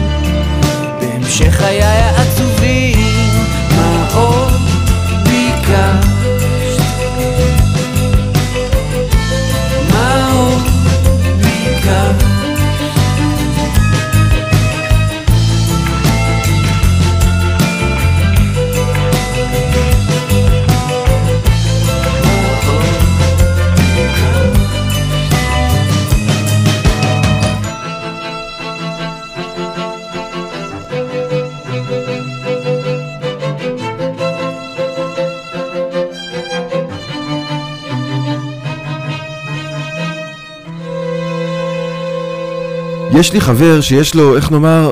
בהמשך 1.40 1.56
חיי 1.56 1.84
העצובים 1.84 3.32
מה 3.76 4.08
עוד 4.16 4.43
יש 43.16 43.34
לי 43.34 43.42
חבר 43.42 43.82
שיש 43.82 44.16
לו, 44.16 44.36
איך 44.36 44.52
נאמר, 44.52 44.92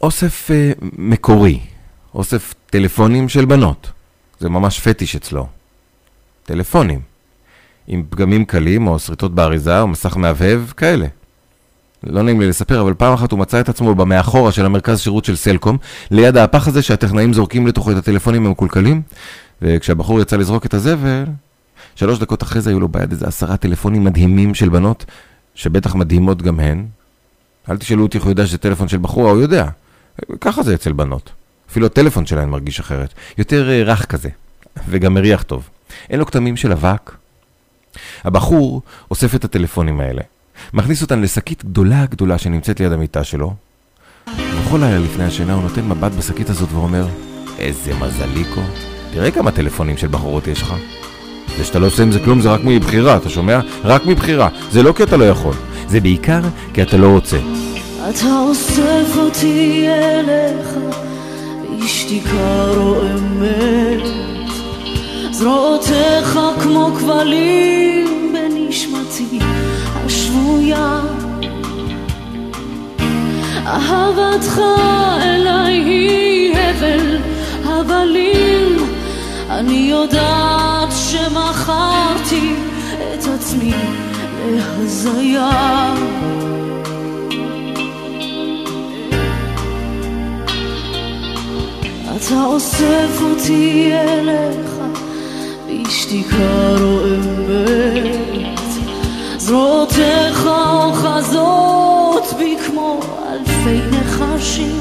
אוסף 0.00 0.50
אה, 0.50 0.72
מקורי, 0.98 1.60
אוסף 2.14 2.54
טלפונים 2.66 3.28
של 3.28 3.44
בנות. 3.44 3.90
זה 4.38 4.48
ממש 4.48 4.80
פטיש 4.80 5.16
אצלו. 5.16 5.46
טלפונים. 6.44 7.00
עם 7.86 8.02
פגמים 8.10 8.44
קלים, 8.44 8.86
או 8.86 8.98
שריטות 8.98 9.34
באריזה, 9.34 9.80
או 9.80 9.88
מסך 9.88 10.16
מהבהב, 10.16 10.60
כאלה. 10.76 11.06
לא 12.04 12.22
נעים 12.22 12.40
לי 12.40 12.48
לספר, 12.48 12.80
אבל 12.80 12.94
פעם 12.94 13.12
אחת 13.12 13.32
הוא 13.32 13.38
מצא 13.38 13.60
את 13.60 13.68
עצמו 13.68 13.94
במאחורה 13.94 14.52
של 14.52 14.66
המרכז 14.66 15.00
שירות 15.00 15.24
של 15.24 15.36
סלקום, 15.36 15.76
ליד 16.10 16.36
הפח 16.36 16.68
הזה 16.68 16.82
שהטכנאים 16.82 17.32
זורקים 17.32 17.66
לתוכו 17.66 17.92
את 17.92 17.96
הטלפונים 17.96 18.46
המקולקלים, 18.46 19.02
וכשהבחור 19.62 20.20
יצא 20.20 20.36
לזרוק 20.36 20.66
את 20.66 20.74
הזבל, 20.74 21.24
שלוש 21.94 22.18
דקות 22.18 22.42
אחרי 22.42 22.60
זה 22.60 22.70
היו 22.70 22.80
לו 22.80 22.88
ביד 22.88 23.12
איזה 23.12 23.26
עשרה 23.26 23.56
טלפונים 23.56 24.04
מדהימים 24.04 24.54
של 24.54 24.68
בנות, 24.68 25.04
שבטח 25.54 25.94
מדהימות 25.94 26.42
גם 26.42 26.60
הן, 26.60 26.86
אל 27.70 27.76
תשאלו 27.76 28.02
אותי 28.02 28.18
איך 28.18 28.24
הוא 28.24 28.30
יודע 28.30 28.46
שזה 28.46 28.58
טלפון 28.58 28.88
של 28.88 28.98
בחורה, 28.98 29.30
הוא 29.30 29.40
יודע. 29.40 29.66
ככה 30.40 30.62
זה 30.62 30.74
אצל 30.74 30.92
בנות. 30.92 31.30
אפילו 31.70 31.86
הטלפון 31.86 32.26
שלהן 32.26 32.48
מרגיש 32.48 32.80
אחרת. 32.80 33.14
יותר 33.38 33.70
אה, 33.70 33.82
רך 33.82 34.06
כזה, 34.06 34.28
וגם 34.88 35.14
מריח 35.14 35.42
טוב. 35.42 35.68
אין 36.10 36.18
לו 36.18 36.26
כתמים 36.26 36.56
של 36.56 36.72
אבק. 36.72 37.10
הבחור 38.24 38.82
אוסף 39.10 39.34
את 39.34 39.44
הטלפונים 39.44 40.00
האלה, 40.00 40.22
מכניס 40.72 41.02
אותן 41.02 41.20
לשקית 41.20 41.64
גדולה 41.64 42.06
גדולה 42.06 42.38
שנמצאת 42.38 42.80
ליד 42.80 42.92
המיטה 42.92 43.24
שלו, 43.24 43.54
ובכל 44.28 44.78
לילה 44.78 44.98
לפני 44.98 45.24
השינה 45.24 45.54
הוא 45.54 45.62
נותן 45.62 45.88
מבט 45.88 46.12
בשקית 46.12 46.50
הזאת 46.50 46.72
ואומר, 46.72 47.06
איזה 47.58 47.94
מזליקו, 47.94 48.60
תראה 49.12 49.30
כמה 49.30 49.50
טלפונים 49.50 49.96
של 49.96 50.06
בחורות 50.08 50.46
יש 50.46 50.62
לך. 50.62 50.74
זה 51.56 51.64
שאתה 51.64 51.78
לא 51.78 51.86
עושה 51.86 52.02
עם 52.02 52.12
זה 52.12 52.20
כלום 52.24 52.40
זה 52.40 52.50
רק 52.50 52.60
מבחירה, 52.64 53.16
אתה 53.16 53.28
שומע? 53.28 53.60
רק 53.84 54.06
מבחירה. 54.06 54.48
זה 54.70 54.82
לא 54.82 54.92
כי 54.92 55.02
אתה 55.02 55.16
לא 55.16 55.24
יכול. 55.24 55.54
זה 55.90 56.00
בעיקר 56.00 56.40
כי 56.74 56.82
אתה 56.82 56.96
לא 56.96 57.06
רוצה. 57.06 57.36
אתה 58.10 58.38
אוסף 58.38 59.16
אותי 59.16 59.86
אליך, 59.88 60.68
בשתיקה 61.84 62.66
רועמת, 62.76 64.02
זרועותיך 65.30 66.38
כמו 66.62 66.90
כבלים 66.98 68.32
בנשמתי 68.34 69.38
השבויה. 69.94 71.00
אהבתך 73.66 74.60
אליי 75.22 75.74
היא 75.74 76.56
הבל 76.56 77.18
הבלים, 77.64 78.76
אני 79.50 79.88
יודעת 79.90 80.92
שמכרתי 80.92 82.54
את 83.14 83.24
עצמי 83.34 83.74
להזיה 84.46 85.50
אתה 92.16 92.44
אוסף 92.44 93.22
אותי 93.22 93.92
אליך 93.94 94.70
בשתיקה 95.66 96.74
רועמת 96.80 98.20
זרועותיך 99.36 100.46
אוחזות 100.46 102.24
בי 102.38 102.56
כמו 102.66 103.00
אלפי 103.32 103.80
נחשים. 103.90 104.80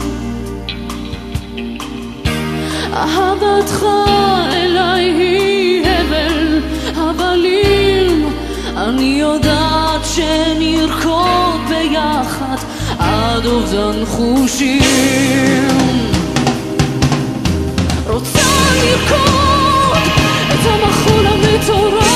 אהבתך 2.94 3.86
אליי 4.54 5.04
היא 5.04 5.49
אני 8.90 9.18
יודעת 9.20 10.02
שנרקוד 10.06 11.62
ביחד 11.70 12.58
עד 13.00 13.46
אובדן 13.46 14.06
חושים. 14.06 15.68
רוצה 18.08 18.40
לרקוד 18.74 19.98
את 20.54 20.66
המחול 20.66 21.26
המטורף. 21.28 22.09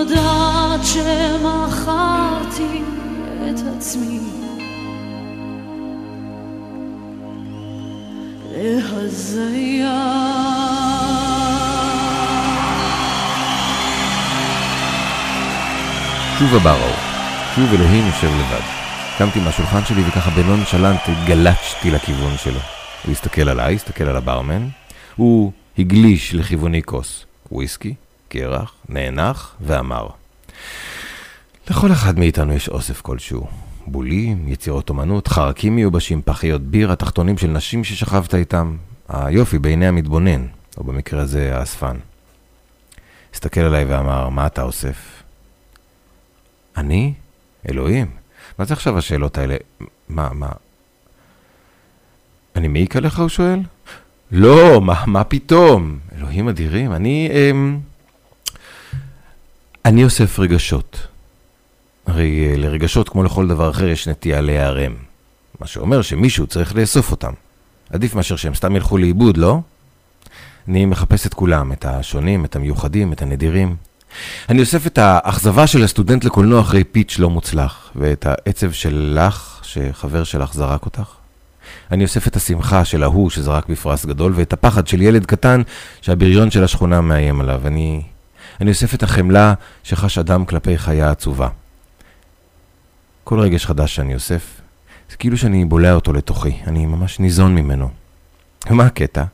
יודעת 0.00 0.80
שמכרתי 0.84 2.82
את 3.50 3.58
עצמי 3.76 4.20
להזיה 8.52 10.00
שוב 16.38 16.54
הבראו, 16.54 16.92
שוב 17.54 17.74
אלוהים 17.74 18.06
יושב 18.06 18.26
לבד. 18.26 18.60
קמתי 19.18 19.40
מהשולחן 19.40 19.84
שלי 19.84 20.02
וככה 20.08 20.30
בנון 20.30 20.64
שלנט 20.66 21.00
גלצ'תי 21.26 21.90
לכיוון 21.90 22.36
שלו. 22.36 22.60
הוא 23.04 23.12
הסתכל 23.12 23.48
עליי, 23.48 23.74
הסתכל 23.74 24.04
על 24.04 24.16
הברמן, 24.16 24.68
הוא 25.16 25.52
הגליש 25.78 26.34
לכיווני 26.34 26.82
כוס 26.82 27.26
וויסקי, 27.52 27.94
קרח, 28.32 28.74
נאנח 28.88 29.56
ואמר, 29.60 30.08
לכל 31.70 31.92
אחד 31.92 32.18
מאיתנו 32.18 32.52
יש 32.52 32.68
אוסף 32.68 33.00
כלשהו. 33.00 33.46
בולים, 33.86 34.48
יצירות 34.48 34.88
אומנות, 34.88 35.28
חרקים 35.28 35.76
מיובשים, 35.76 36.22
פחיות 36.24 36.62
ביר, 36.62 36.92
התחתונים 36.92 37.38
של 37.38 37.46
נשים 37.46 37.84
ששכבת 37.84 38.34
איתם, 38.34 38.76
היופי 39.08 39.58
בעיני 39.58 39.86
המתבונן, 39.86 40.46
או 40.78 40.84
במקרה 40.84 41.22
הזה 41.22 41.58
האספן. 41.58 41.96
הסתכל 43.34 43.60
עליי 43.60 43.84
ואמר, 43.84 44.28
מה 44.28 44.46
אתה 44.46 44.62
אוסף? 44.62 45.22
אני? 46.76 47.12
אלוהים. 47.68 48.10
מה 48.58 48.64
זה 48.64 48.74
עכשיו 48.74 48.98
השאלות 48.98 49.38
האלה? 49.38 49.56
מה, 50.08 50.28
מה? 50.32 50.50
אני 52.56 52.68
מעיק 52.68 52.96
עליך, 52.96 53.18
הוא 53.18 53.28
שואל? 53.28 53.60
לא, 54.32 54.80
מה, 54.80 55.04
מה 55.06 55.24
פתאום? 55.24 55.98
אלוהים 56.16 56.48
אדירים, 56.48 56.92
אני... 56.92 57.30
אמ... 57.32 57.89
אני 59.84 60.04
אוסף 60.04 60.38
רגשות. 60.38 61.06
הרי 62.06 62.48
אה, 62.48 62.56
לרגשות, 62.56 63.08
כמו 63.08 63.22
לכל 63.22 63.48
דבר 63.48 63.70
אחר, 63.70 63.88
יש 63.88 64.08
נטייה 64.08 64.40
להיערם. 64.40 64.94
מה 65.60 65.66
שאומר 65.66 66.02
שמישהו 66.02 66.46
צריך 66.46 66.76
לאסוף 66.76 67.10
אותם. 67.10 67.32
עדיף 67.90 68.14
מאשר 68.14 68.36
שהם 68.36 68.54
סתם 68.54 68.76
ילכו 68.76 68.98
לאיבוד, 68.98 69.36
לא? 69.36 69.60
אני 70.68 70.86
מחפש 70.86 71.26
את 71.26 71.34
כולם, 71.34 71.72
את 71.72 71.84
השונים, 71.84 72.44
את 72.44 72.56
המיוחדים, 72.56 73.12
את 73.12 73.22
הנדירים. 73.22 73.76
אני 74.48 74.60
אוסף 74.60 74.86
את 74.86 74.98
האכזבה 74.98 75.66
של 75.66 75.84
הסטודנט 75.84 76.24
לקולנוע 76.24 76.60
אחרי 76.60 76.84
פיץ' 76.84 77.18
לא 77.18 77.30
מוצלח, 77.30 77.90
ואת 77.96 78.26
העצב 78.26 78.72
שלך, 78.72 79.60
שחבר 79.62 80.24
שלך 80.24 80.54
זרק 80.54 80.84
אותך. 80.84 81.08
אני 81.90 82.04
אוסף 82.04 82.26
את 82.26 82.36
השמחה 82.36 82.84
של 82.84 83.02
ההוא 83.02 83.30
שזרק 83.30 83.68
בפרס 83.68 84.06
גדול, 84.06 84.32
ואת 84.36 84.52
הפחד 84.52 84.86
של 84.86 85.02
ילד 85.02 85.26
קטן 85.26 85.62
שהבריון 86.00 86.50
של 86.50 86.64
השכונה 86.64 87.00
מאיים 87.00 87.40
עליו. 87.40 87.66
אני, 87.66 88.02
אני 88.60 88.70
אוסף 88.70 88.94
את 88.94 89.02
החמלה 89.02 89.54
שחש 89.82 90.18
אדם 90.18 90.44
כלפי 90.44 90.78
חיה 90.78 91.10
עצובה. 91.10 91.48
כל 93.24 93.40
רגש 93.40 93.66
חדש 93.66 93.94
שאני 93.94 94.14
אוסף, 94.14 94.60
זה 95.10 95.16
כאילו 95.16 95.36
שאני 95.36 95.64
בולע 95.64 95.92
אותו 95.92 96.12
לתוכי, 96.12 96.56
אני 96.66 96.86
ממש 96.86 97.20
ניזון 97.20 97.54
ממנו. 97.54 97.90
ומה 98.70 98.84
הקטע? 98.86 99.24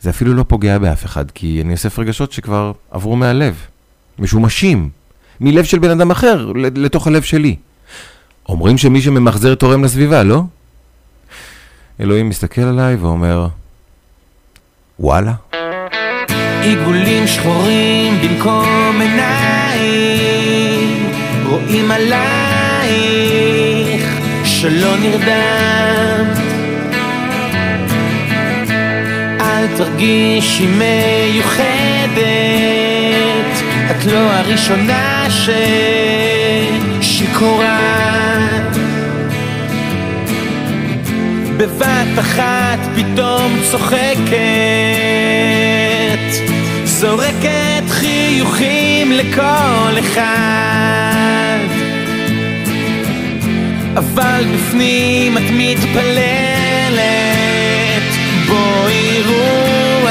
זה 0.00 0.10
אפילו 0.10 0.34
לא 0.34 0.44
פוגע 0.48 0.78
באף 0.78 1.04
אחד, 1.04 1.30
כי 1.30 1.62
אני 1.64 1.72
אוסף 1.72 1.98
רגשות 1.98 2.32
שכבר 2.32 2.72
עברו 2.90 3.16
מהלב. 3.16 3.66
משומשים. 4.18 4.90
מלב 5.40 5.64
של 5.64 5.78
בן 5.78 5.90
אדם 5.90 6.10
אחר, 6.10 6.52
לתוך 6.54 7.06
הלב 7.06 7.22
שלי. 7.22 7.56
אומרים 8.48 8.78
שמי 8.78 9.02
שממחזר 9.02 9.54
תורם 9.54 9.84
לסביבה, 9.84 10.22
לא? 10.22 10.42
אלוהים 12.00 12.28
מסתכל 12.28 12.60
עליי 12.60 12.96
ואומר, 12.96 13.48
וואלה. 15.00 15.34
עיגולים 16.66 17.26
שחורים 17.26 18.20
במקום 18.22 19.00
עיניים, 19.00 20.32
רואים 21.44 21.90
עלייך 21.90 23.36
שלא 24.44 24.96
נרדמת. 24.96 26.38
אל 29.40 29.66
תרגישי 29.76 30.66
מיוחדת, 30.66 32.16
את 33.90 34.04
לא 34.04 34.32
הראשונה 34.32 35.26
ששיכורה. 37.00 38.06
בבת 41.56 42.18
אחת 42.18 42.78
פתאום 42.96 43.58
צוחקת, 43.70 44.95
זורקת 47.00 47.84
חיוכים 47.88 49.12
לכל 49.12 49.98
אחד. 50.00 51.58
אבל 53.96 54.44
בפנים 54.54 55.38
את 55.38 55.42
מתפללת 55.52 56.96
בואי 58.46 59.22
רוח 59.26 60.10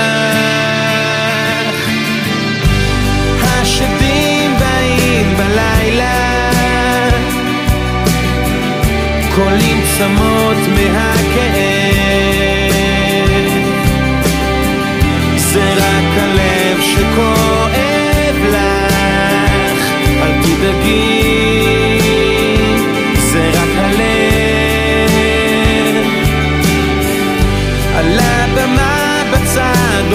השדים 3.42 4.52
באים 4.60 5.38
בלילה 5.38 6.40
קולים 9.36 9.82
צמות 9.98 10.58
מהכאב 10.74 11.75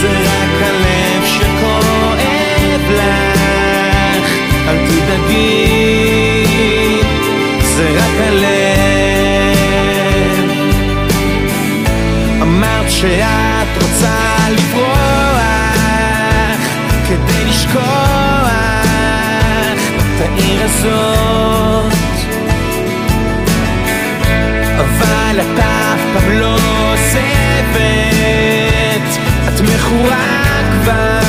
זה 0.01 0.09
רק 0.09 0.61
הלב 0.61 1.25
שכואב 1.25 2.81
לך 2.89 4.29
אל 4.67 4.77
תדאגי. 4.87 6.45
זה 7.61 7.85
רק 7.89 8.17
הלב. 8.27 8.53
אמרת 12.41 12.91
שאת 12.91 13.42
הזאת. 20.73 21.93
אבל 24.77 25.41
אתה 25.41 25.93
אף 25.93 26.01
פעם 26.13 26.31
לא 26.31 26.55
עוזבת. 26.55 27.83
את 29.47 29.61
מכורה 29.61 30.61
כבר 30.71 31.19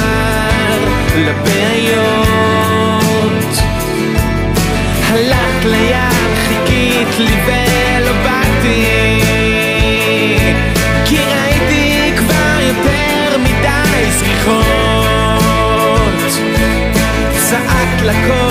לבעיות. 1.16 2.24
הלכת 5.10 5.64
לים, 5.64 6.34
חיכית 6.48 7.18
לי 7.18 7.36
ולא 7.46 8.12
באתי. 8.22 9.20
כי 11.04 11.16
ראיתי 11.18 12.12
כבר 12.16 12.60
יותר 12.60 13.38
מדי 13.38 14.10
זריחות 14.10 14.64
צעקת 17.38 18.02
לכוכבים 18.02 18.43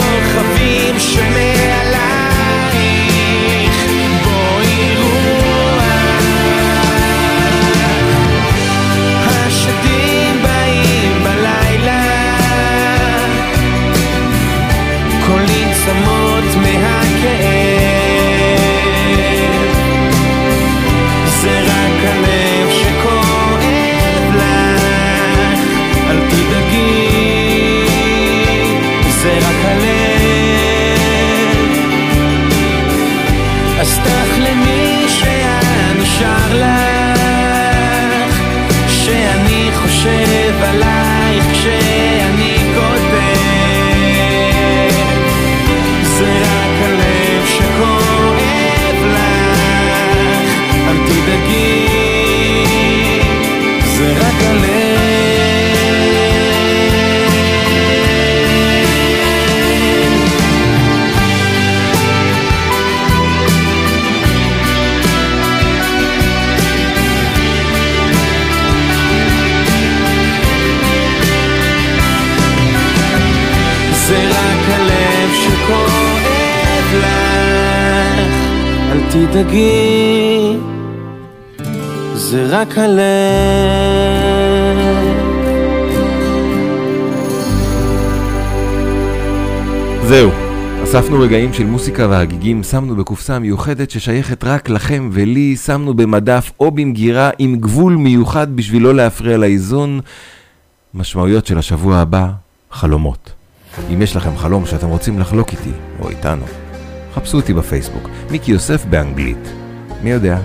תדאגי, 79.43 80.57
זה 82.13 82.45
רק 82.49 82.77
הלב. 82.77 83.03
זהו, 90.07 90.31
אספנו 90.83 91.19
רגעים 91.19 91.53
של 91.53 91.65
מוסיקה 91.65 92.07
והגיגים, 92.09 92.63
שמנו 92.63 92.95
בקופסה 92.95 93.39
מיוחדת 93.39 93.89
ששייכת 93.89 94.43
רק 94.43 94.69
לכם 94.69 95.09
ולי, 95.11 95.55
שמנו 95.55 95.93
במדף 95.93 96.51
או 96.59 96.71
במגירה 96.71 97.29
עם 97.39 97.55
גבול 97.55 97.95
מיוחד 97.95 98.55
בשביל 98.55 98.83
לא 98.83 98.95
להפריע 98.95 99.37
לאיזון. 99.37 99.99
משמעויות 100.93 101.45
של 101.45 101.57
השבוע 101.57 101.97
הבא, 101.97 102.29
חלומות. 102.71 103.31
אם 103.93 104.01
יש 104.01 104.15
לכם 104.15 104.37
חלום 104.37 104.65
שאתם 104.65 104.87
רוצים 104.87 105.19
לחלוק 105.19 105.51
איתי, 105.51 105.71
או 105.99 106.09
איתנו, 106.09 106.45
חפשו 107.15 107.37
אותי 107.37 107.53
בפייסבוק, 107.53 108.09
מיקי 108.31 108.51
יוסף 108.51 108.85
באנגלית. 108.85 109.53
מי 110.03 110.11
יודע, 110.11 110.37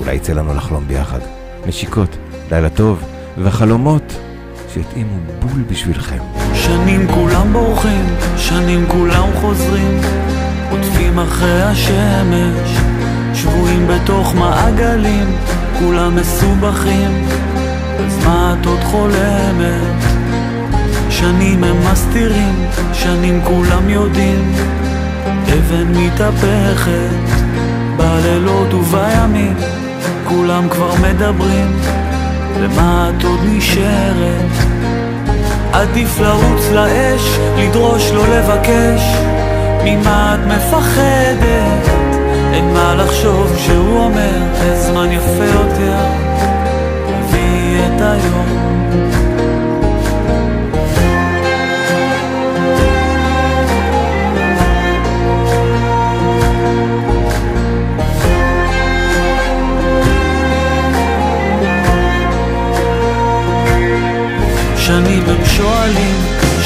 אולי 0.00 0.14
יצא 0.14 0.32
לנו 0.32 0.54
לחלום 0.54 0.88
ביחד. 0.88 1.18
נשיקות, 1.66 2.16
לילה 2.50 2.70
טוב, 2.70 3.02
וחלומות 3.38 4.12
שיתאימו 4.72 5.16
בול 5.40 5.62
בשבילכם. 5.70 6.18
שנים 6.54 7.08
כולם 7.08 7.52
בורחים, 7.52 8.04
שנים 8.36 8.86
כולם 8.88 9.28
חוזרים, 9.40 10.00
עוטפים 10.70 11.18
אחרי 11.18 11.62
השמש, 11.62 12.78
שבויים 13.34 13.86
בתוך 13.88 14.34
מעגלים, 14.34 15.36
כולם 15.78 16.16
מסובכים, 16.16 17.26
אז 17.98 18.24
מה 18.24 18.56
את 18.60 18.66
עוד 18.66 18.80
חולמת? 18.80 20.04
שנים 21.10 21.64
הם 21.64 21.76
מסתירים, 21.92 22.54
שנים 22.92 23.40
כולם 23.44 23.88
יודעים, 23.88 24.52
אבן 25.58 25.92
מתהפכת, 25.96 27.44
בלילות 27.96 28.74
ובימים, 28.74 29.56
כולם 30.28 30.68
כבר 30.68 30.94
מדברים, 30.94 31.76
למה 32.60 33.10
את 33.10 33.24
עוד 33.24 33.40
נשארת? 33.44 34.50
עדיף 35.72 36.20
לרוץ 36.20 36.70
לאש, 36.72 37.38
לדרוש 37.58 38.10
לא 38.10 38.28
לבקש, 38.28 39.02
ממה 39.84 40.34
את 40.34 40.46
מפחדת? 40.46 41.88
אין 42.52 42.72
מה 42.72 42.94
לחשוב 42.94 43.52
כשהוא 43.56 43.98
אומר, 43.98 44.42
הזמן 44.60 45.12
יפה 45.12 45.44
יותר, 45.44 45.96
תביאי 47.06 47.86
את 47.86 48.00
היום. 48.00 49.13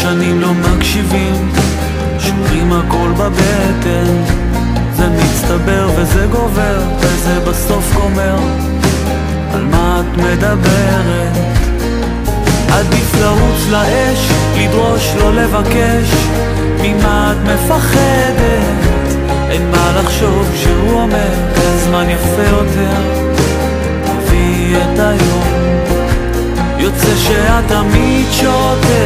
שנים 0.08 0.40
לא 0.40 0.48
מקשיבים, 0.54 1.52
שומרים 2.18 2.72
הכל 2.72 3.10
בבטן, 3.16 4.06
זה 4.96 5.08
מצטבר 5.08 5.90
וזה 5.96 6.26
גובר, 6.30 6.80
וזה 6.98 7.40
בסוף 7.40 7.94
גומר, 7.94 8.36
על 9.54 9.64
מה 9.64 10.00
את 10.00 10.16
מדברת? 10.16 11.36
עדיף 12.68 13.14
לרוץ 13.20 13.66
לאש, 13.70 14.28
לדרוש 14.56 15.14
לא 15.18 15.34
לבקש, 15.34 16.14
ממה 16.82 17.32
את 17.32 17.48
מפחדת? 17.48 18.94
אין 19.50 19.70
מה 19.70 19.92
לחשוב 20.00 20.48
כשהוא 20.54 21.00
אומר, 21.00 21.32
זמן 21.84 22.06
יפה 22.10 22.42
יותר, 22.42 23.00
תביאי 24.04 24.76
את 24.76 24.98
היום. 24.98 25.58
יוצא 26.78 27.16
שאת 27.16 27.64
תמיד 27.68 28.08
בפנים 28.32 28.97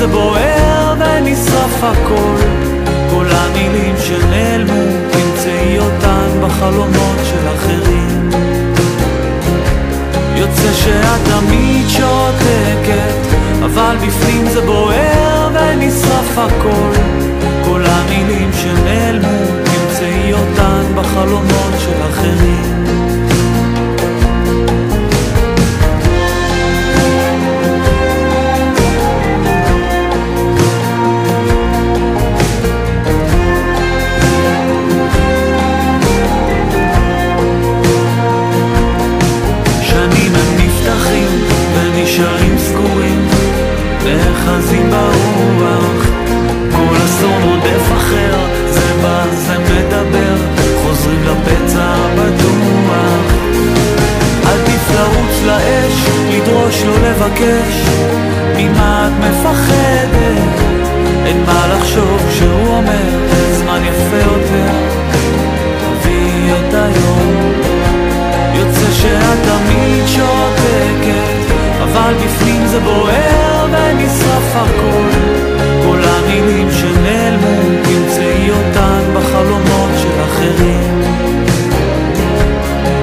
זה 0.00 0.06
בוער 0.06 0.94
ונשרף 0.98 1.84
הכל. 1.84 2.36
כל 3.10 3.26
המילים 3.30 3.94
שנעלמו, 3.98 4.82
תמצאי 5.10 5.78
אותן 5.78 6.28
בחלומות 6.42 7.18
של 7.24 7.48
אחרים. 7.54 8.30
יוצא 10.36 10.72
שאת 10.72 11.20
תמיד 11.24 11.88
שותקת, 11.88 13.36
אבל 13.64 13.96
בפנים 14.06 14.48
זה 14.48 14.60
בוער 14.60 15.48
ונשרף 15.52 16.38
הכל. 16.38 17.00
כל 17.64 17.82
המילים 17.86 18.50
שנעלמו, 18.52 19.38
תמצאי 19.64 20.32
אותן 20.32 20.82
בחלומות 20.94 21.74
של 21.78 22.02
אחרים. 22.10 23.19
ברוח. 44.90 46.06
כל 46.72 46.96
אסון 47.04 47.42
רודף 47.42 47.92
אחר, 47.96 48.36
זה 48.70 48.94
בא, 49.02 49.24
זה 49.32 49.58
מדבר, 49.58 50.36
חוזרים 50.82 51.22
לפצע 51.24 51.82
הבטוח. 51.82 52.60
עדיף 54.44 54.90
לרוץ 54.94 55.42
לאש, 55.46 55.92
לדרוש 56.30 56.82
לא 56.82 57.08
לבקש, 57.08 57.74
ממה 58.56 59.08
את 59.08 59.24
מפחדת? 59.24 60.60
אין 61.26 61.44
מה 61.46 61.66
לחשוב 61.74 62.20
כשהוא 62.30 62.76
אומר, 62.76 63.10
זמן 63.52 63.80
יפה 63.84 64.16
יותר, 64.16 64.72
תביאי 65.78 66.52
את 66.52 66.74
היום. 66.74 67.52
יוצא 68.54 68.92
שאת 68.92 69.38
תמיד 69.44 70.06
שותקת, 70.06 71.54
אבל 71.82 72.14
בפנים 72.24 72.66
זה 72.66 72.80
בוער 72.80 73.49
ונשרף 73.72 74.56
הכל. 74.56 75.08
כל 75.84 75.98
המילים 76.04 76.68
שנעלמו, 76.70 77.60
תמצאי 77.82 78.50
אותן 78.50 79.00
בחלומות 79.14 79.90
של 80.02 80.22
אחרים. 80.24 81.02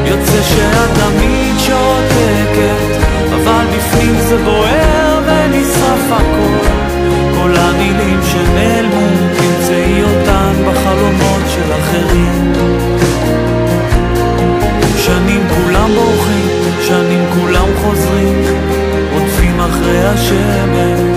יוצא 0.05 0.41
שאת 0.41 0.89
תמיד 0.93 1.55
שותקת, 1.59 3.05
אבל 3.29 3.65
בפנים 3.77 4.15
זה 4.21 4.37
בוער 4.37 5.19
ונשרף 5.25 6.11
הכל. 6.11 6.67
כל 7.35 7.55
המילים 7.57 8.19
שנעלמו, 8.23 9.07
תמצאי 9.37 10.03
אותן 10.03 10.53
בחלומות 10.67 11.41
של 11.47 11.73
אחרים. 11.73 12.53
שנים 14.97 15.47
כולם 15.49 15.89
בורחים, 15.95 16.16
שנים 19.87 20.07
כולם 20.07 20.17
חוזרים, 20.17 20.27
רודפים 20.27 21.16